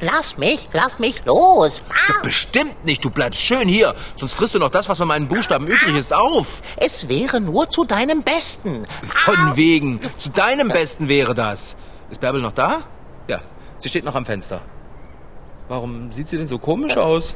Lass 0.00 0.38
mich, 0.38 0.68
lass 0.72 0.98
mich 0.98 1.24
los. 1.24 1.82
bestimmt 2.22 2.84
nicht. 2.84 3.04
Du 3.04 3.10
bleibst 3.10 3.42
schön 3.42 3.68
hier. 3.68 3.94
Sonst 4.16 4.32
frisst 4.34 4.54
du 4.54 4.58
noch 4.58 4.70
das, 4.70 4.88
was 4.88 4.98
von 4.98 5.08
meinen 5.08 5.28
Buchstaben 5.28 5.66
übrig 5.66 5.94
ist, 5.94 6.12
auf. 6.14 6.62
Es 6.76 7.08
wäre 7.08 7.40
nur 7.40 7.68
zu 7.70 7.84
deinem 7.84 8.22
Besten. 8.22 8.86
Von 9.06 9.56
wegen. 9.56 10.00
Zu 10.16 10.30
deinem 10.30 10.68
Besten 10.68 11.08
wäre 11.08 11.34
das. 11.34 11.76
Ist 12.10 12.20
Bärbel 12.20 12.40
noch 12.40 12.52
da? 12.52 12.82
Ja, 13.28 13.40
sie 13.78 13.88
steht 13.88 14.04
noch 14.04 14.14
am 14.14 14.24
Fenster. 14.24 14.60
Warum 15.68 16.12
sieht 16.12 16.28
sie 16.28 16.36
denn 16.38 16.46
so 16.46 16.58
komisch 16.58 16.96
aus? 16.96 17.34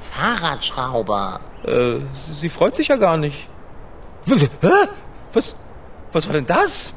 Fahrradschrauber. 0.00 1.40
Äh, 1.64 1.98
sie 2.14 2.32
sie 2.32 2.48
freut 2.48 2.76
sich 2.76 2.88
ja 2.88 2.96
gar 2.96 3.16
nicht. 3.16 3.48
Was? 5.32 5.56
Was? 6.12 6.26
War 6.26 6.34
denn 6.34 6.46
das? 6.46 6.94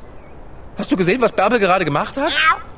Hast 0.77 0.91
du 0.91 0.97
gesehen, 0.97 1.21
was 1.21 1.31
Bärbel 1.31 1.59
gerade 1.59 1.85
gemacht 1.85 2.17
hat? 2.17 2.33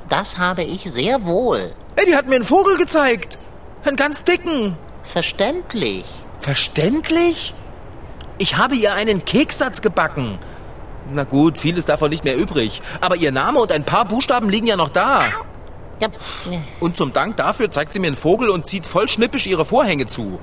Das 0.08 0.38
habe 0.38 0.64
ich 0.64 0.84
sehr 0.90 1.26
wohl. 1.26 1.74
Ey, 1.96 2.06
die 2.06 2.16
hat 2.16 2.28
mir 2.28 2.36
einen 2.36 2.44
Vogel 2.44 2.78
gezeigt. 2.78 3.38
Einen 3.84 3.96
ganz 3.98 4.24
dicken. 4.24 4.78
Verständlich. 5.04 6.06
Verständlich? 6.40 7.54
Ich 8.38 8.58
habe 8.58 8.76
ihr 8.76 8.94
einen 8.94 9.26
Kekssatz 9.26 9.82
gebacken. 9.82 10.38
Na 11.12 11.24
gut, 11.24 11.58
viel 11.58 11.78
ist 11.78 11.90
davon 11.90 12.10
nicht 12.10 12.24
mehr 12.24 12.38
übrig. 12.38 12.82
Aber 13.02 13.16
ihr 13.16 13.32
Name 13.32 13.60
und 13.60 13.72
ein 13.72 13.84
paar 13.86 14.06
Buchstaben 14.06 14.50
liegen 14.50 14.68
ja 14.68 14.76
noch 14.76 14.90
da. 14.90 15.26
Ja, 16.00 16.10
Und 16.80 16.96
zum 16.98 17.12
Dank 17.14 17.38
dafür 17.38 17.72
zeigt 17.72 17.94
sie 17.94 18.00
mir 18.00 18.08
einen 18.08 18.16
Vogel 18.16 18.50
und 18.50 18.68
zieht 18.68 18.86
voll 18.86 19.08
schnippisch 19.10 19.48
ihre 19.48 19.66
Vorhänge 19.66 20.06
zu. 20.06 20.40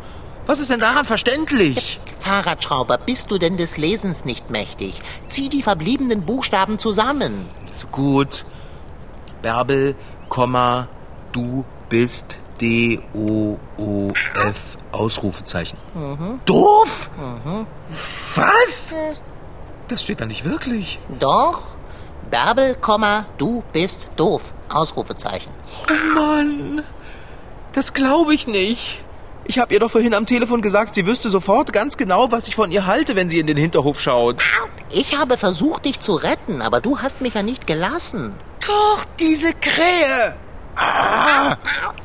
Was 0.47 0.61
ist 0.61 0.71
denn 0.71 0.81
daran 0.81 1.05
verständlich? 1.07 2.01
Fahrradschrauber, 2.21 2.99
bist 2.99 3.31
du 3.31 3.39
denn 3.39 3.57
des 3.57 3.77
Lesens 3.79 4.25
nicht 4.25 4.51
mächtig? 4.51 5.01
Zieh 5.27 5.49
die 5.49 5.63
verbliebenen 5.63 6.23
Buchstaben 6.23 6.79
zusammen. 6.79 7.49
So 7.75 7.87
gut. 7.89 8.45
Bärbel, 9.41 9.95
Komma, 10.29 10.89
du 11.33 11.65
bist 11.89 12.39
D-O-O-F, 12.61 13.57
Ausrufezeichen. 14.93 15.79
Doof? 16.45 17.11
Was? 18.35 18.95
Das 19.89 20.03
steht 20.03 20.21
da 20.21 20.27
nicht 20.27 20.45
wirklich. 20.45 20.99
Doch. 21.19 21.63
Bärbel, 22.31 22.75
Komma, 22.75 23.27
du 23.39 23.63
bist 23.73 24.11
doof. 24.17 24.53
Ausrufezeichen. 24.69 25.53
Mann, 26.15 26.83
das 27.73 27.93
glaube 27.93 28.35
ich 28.35 28.47
nicht. 28.47 29.04
Ich 29.47 29.59
habe 29.59 29.75
ihr 29.75 29.81
doch 29.81 29.91
vorhin 29.91 30.15
am 30.15 30.25
Telefon 30.25 30.63
gesagt, 30.63 30.95
sie 30.95 31.07
wüsste 31.07 31.29
sofort 31.29 31.73
ganz 31.73 31.97
genau, 31.97 32.33
was 32.33 32.49
ich 32.49 32.55
von 32.55 32.73
ihr 32.73 32.87
halte, 32.87 33.15
wenn 33.15 33.29
sie 33.29 33.39
in 33.39 33.47
den 33.47 33.59
Hinterhof 33.59 34.01
schaut. 34.01 34.37
Ich 34.91 35.19
habe 35.19 35.37
versucht, 35.37 35.85
dich 35.85 36.01
zu 36.01 36.15
retten, 36.15 36.63
aber 36.63 36.81
du 36.81 37.01
hast 37.01 37.21
mich 37.21 37.35
ja 37.35 37.43
nicht 37.43 37.67
gelassen. 37.67 38.35
Doch, 38.67 39.05
diese 39.21 39.53
Krähe. 39.53 40.37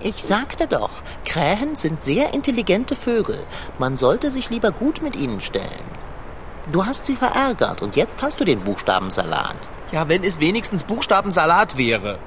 Ich 0.02 0.22
sagte 0.24 0.68
doch, 0.68 0.90
Krähen 1.26 1.76
sind 1.76 2.04
sehr 2.04 2.34
intelligente 2.34 2.96
Vögel. 2.96 3.42
Man 3.78 3.96
sollte 3.96 4.32
sich 4.32 4.50
lieber 4.50 4.72
gut 4.72 5.02
mit 5.02 5.16
ihnen 5.16 5.40
stellen. 5.40 5.86
Du 6.72 6.86
hast 6.86 7.06
sie 7.06 7.16
verärgert 7.16 7.82
und 7.82 7.96
jetzt 7.96 8.22
hast 8.22 8.40
du 8.40 8.46
den 8.46 8.64
Buchstabensalat. 8.64 9.56
Ja, 9.92 10.08
wenn 10.08 10.24
es 10.24 10.40
wenigstens 10.40 10.84
Buchstabensalat 10.84 11.78
wäre. 11.78 12.20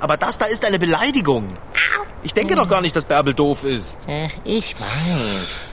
Aber 0.00 0.16
das 0.16 0.38
da 0.38 0.46
ist 0.46 0.64
eine 0.64 0.78
Beleidigung. 0.78 1.54
Ich 2.22 2.34
denke 2.34 2.56
doch 2.56 2.68
gar 2.68 2.80
nicht, 2.80 2.96
dass 2.96 3.04
Bärbel 3.04 3.34
doof 3.34 3.64
ist. 3.64 3.98
Äh, 4.08 4.28
ich 4.44 4.74
weiß. 4.78 5.70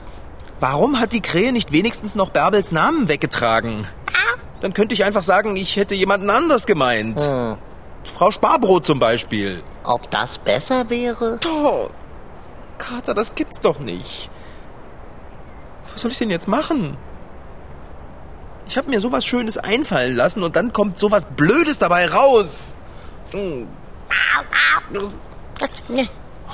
Warum 0.60 1.00
hat 1.00 1.12
die 1.12 1.20
Krähe 1.20 1.52
nicht 1.52 1.72
wenigstens 1.72 2.14
noch 2.14 2.30
Bärbels 2.30 2.72
Namen 2.72 3.08
weggetragen? 3.08 3.86
Dann 4.60 4.72
könnte 4.72 4.94
ich 4.94 5.04
einfach 5.04 5.22
sagen, 5.22 5.56
ich 5.56 5.76
hätte 5.76 5.94
jemanden 5.94 6.30
anders 6.30 6.64
gemeint. 6.66 7.20
Hm. 7.20 7.56
Frau 8.04 8.30
Sparbrot 8.30 8.86
zum 8.86 8.98
Beispiel. 8.98 9.62
Ob 9.82 10.10
das 10.10 10.38
besser 10.38 10.88
wäre? 10.88 11.38
Doch. 11.40 11.90
Kater, 12.78 13.14
das 13.14 13.34
gibt's 13.34 13.60
doch 13.60 13.78
nicht. 13.78 14.30
Was 15.92 16.02
soll 16.02 16.10
ich 16.12 16.18
denn 16.18 16.30
jetzt 16.30 16.48
machen? 16.48 16.96
Ich 18.68 18.78
habe 18.78 18.88
mir 18.88 19.00
sowas 19.00 19.24
Schönes 19.24 19.58
einfallen 19.58 20.16
lassen 20.16 20.42
und 20.42 20.56
dann 20.56 20.72
kommt 20.72 20.98
sowas 20.98 21.26
Blödes 21.36 21.78
dabei 21.78 22.08
raus. 22.08 22.74
Hm. 23.32 23.66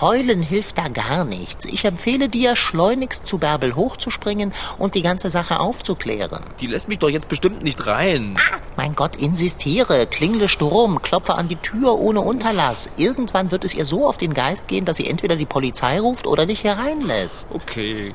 Heulen 0.00 0.42
hilft 0.42 0.78
da 0.78 0.88
gar 0.88 1.24
nichts. 1.24 1.66
Ich 1.66 1.84
empfehle 1.84 2.30
dir, 2.30 2.56
schleunigst 2.56 3.26
zu 3.26 3.38
Bärbel 3.38 3.76
hochzuspringen 3.76 4.54
und 4.78 4.94
die 4.94 5.02
ganze 5.02 5.28
Sache 5.28 5.60
aufzuklären. 5.60 6.44
Die 6.60 6.68
lässt 6.68 6.88
mich 6.88 6.98
doch 7.00 7.10
jetzt 7.10 7.28
bestimmt 7.28 7.62
nicht 7.62 7.86
rein. 7.86 8.38
Mein 8.76 8.94
Gott, 8.94 9.16
insistiere, 9.16 10.06
klingle 10.06 10.48
Sturm, 10.48 11.02
klopfe 11.02 11.34
an 11.34 11.48
die 11.48 11.56
Tür 11.56 11.98
ohne 11.98 12.22
Unterlass. 12.22 12.88
Irgendwann 12.96 13.50
wird 13.50 13.64
es 13.64 13.74
ihr 13.74 13.84
so 13.84 14.08
auf 14.08 14.16
den 14.16 14.32
Geist 14.32 14.68
gehen, 14.68 14.86
dass 14.86 14.96
sie 14.96 15.06
entweder 15.06 15.36
die 15.36 15.44
Polizei 15.44 16.00
ruft 16.00 16.26
oder 16.26 16.46
dich 16.46 16.64
hereinlässt. 16.64 17.48
Okay. 17.52 18.14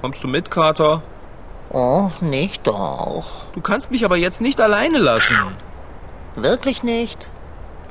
Kommst 0.00 0.22
du 0.24 0.28
mit, 0.28 0.50
Kater? 0.50 1.02
Oh, 1.70 2.10
nicht 2.20 2.66
doch. 2.66 3.26
Du 3.52 3.60
kannst 3.60 3.90
mich 3.90 4.04
aber 4.04 4.16
jetzt 4.16 4.40
nicht 4.40 4.60
alleine 4.60 4.98
lassen. 4.98 5.36
Wirklich 6.36 6.82
nicht? 6.82 7.28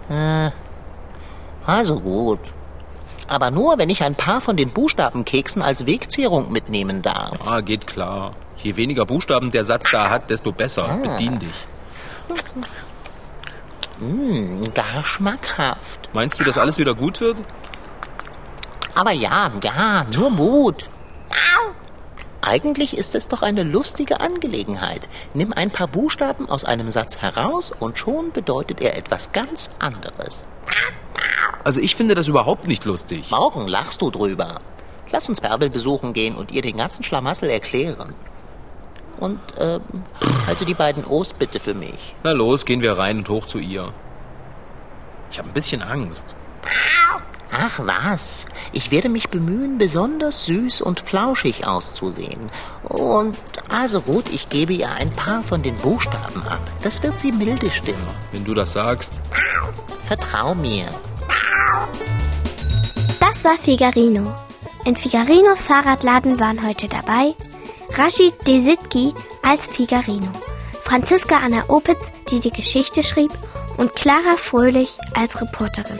Äh, 0.10 0.52
also 1.66 2.00
gut. 2.00 2.40
Aber 3.28 3.52
nur, 3.52 3.78
wenn 3.78 3.90
ich 3.90 4.04
ein 4.04 4.16
paar 4.16 4.42
von 4.42 4.58
den 4.58 4.72
Buchstabenkeksen 4.72 5.62
als 5.62 5.86
Wegzehrung 5.86 6.52
mitnehmen 6.52 7.02
darf. 7.02 7.48
Ah, 7.48 7.62
geht 7.62 7.88
klar. 7.88 8.34
Je 8.58 8.76
weniger 8.76 9.06
Buchstaben 9.06 9.52
der 9.52 9.64
Satz 9.64 9.86
da 9.92 10.10
hat, 10.10 10.30
desto 10.30 10.52
besser. 10.52 11.00
Bedien 11.02 11.40
dich. 11.40 11.68
Hm, 14.00 14.74
gar 14.74 15.04
schmackhaft. 15.04 16.10
Meinst 16.14 16.40
du, 16.40 16.44
dass 16.44 16.58
alles 16.58 16.78
wieder 16.78 16.94
gut 16.96 17.22
wird? 17.22 17.38
Aber 18.96 19.12
ja, 19.12 19.52
ja, 19.64 20.06
nur 20.14 20.30
Mut. 20.30 20.86
Eigentlich 22.46 22.98
ist 22.98 23.16
es 23.16 23.30
doch 23.30 23.42
eine 23.42 23.64
lustige 23.64 24.20
Angelegenheit. 24.20 25.08
Nimm 25.34 25.54
ein 25.54 25.72
paar 25.72 25.88
Buchstaben 25.88 26.50
aus 26.50 26.66
einem 26.66 26.90
Satz 26.90 27.22
heraus 27.22 27.72
und 27.80 27.98
schon 27.98 28.34
bedeutet 28.34 28.82
er 28.82 28.98
etwas 28.98 29.32
ganz 29.32 29.70
anderes. 29.80 30.44
Also 31.64 31.80
ich 31.80 31.96
finde 31.96 32.16
das 32.16 32.28
überhaupt 32.28 32.68
nicht 32.68 32.84
lustig. 32.84 33.32
Morgen 33.32 33.66
lachst 33.70 34.02
du 34.02 34.12
drüber. 34.12 34.60
Lass 35.10 35.30
uns 35.30 35.40
Bärbel 35.40 35.70
besuchen 35.70 36.12
gehen 36.12 36.36
und 36.36 36.52
ihr 36.52 36.62
den 36.62 36.76
ganzen 36.76 37.04
Schlamassel 37.04 37.50
erklären. 37.50 38.14
Und 39.22 39.40
ähm, 39.58 39.82
halte 40.46 40.66
die 40.66 40.74
beiden 40.74 41.06
O's 41.06 41.34
bitte 41.34 41.62
für 41.62 41.74
mich. 41.74 42.14
Na 42.24 42.34
los, 42.34 42.66
gehen 42.66 42.82
wir 42.82 42.98
rein 42.98 43.20
und 43.20 43.30
hoch 43.30 43.46
zu 43.46 43.60
ihr. 43.60 43.94
Ich 45.32 45.40
habe 45.40 45.48
ein 45.50 45.54
bisschen 45.54 45.82
Angst. 45.82 46.36
Ach 47.56 47.80
was, 47.84 48.48
ich 48.72 48.90
werde 48.90 49.10
mich 49.10 49.30
bemühen, 49.30 49.78
besonders 49.78 50.46
süß 50.46 50.82
und 50.82 51.02
flauschig 51.02 51.68
auszusehen. 51.68 52.50
Und 52.84 53.38
also 53.70 54.02
gut, 54.02 54.34
ich 54.34 54.50
gebe 54.50 54.74
ihr 54.74 54.92
ein 54.92 55.12
paar 55.12 55.44
von 55.44 55.62
den 55.62 55.76
Buchstaben 55.76 56.42
ab. 56.48 56.60
Das 56.82 57.04
wird 57.04 57.20
sie 57.20 57.32
milde 57.32 57.70
stimmen. 57.70 58.08
Wenn 58.32 58.44
du 58.44 58.56
das 58.56 58.74
sagst. 58.74 59.14
Vertrau 60.06 60.56
mir. 60.56 60.88
Das 63.20 63.46
war 63.46 63.58
Figarino. 63.58 64.34
In 64.86 64.96
Figarinos 64.96 65.62
Fahrradladen 65.62 66.40
waren 66.40 66.66
heute 66.66 66.88
dabei 66.88 67.36
Rashid 67.92 68.34
Desitki 68.48 69.14
als 69.44 69.68
Figarino, 69.68 70.28
Franziska 70.84 71.38
Anna 71.38 71.64
Opitz, 71.68 72.12
die 72.32 72.40
die 72.40 72.52
Geschichte 72.52 73.04
schrieb, 73.04 73.32
und 73.78 73.96
Clara 73.96 74.38
Fröhlich 74.38 74.98
als 75.16 75.40
Reporterin. 75.40 76.00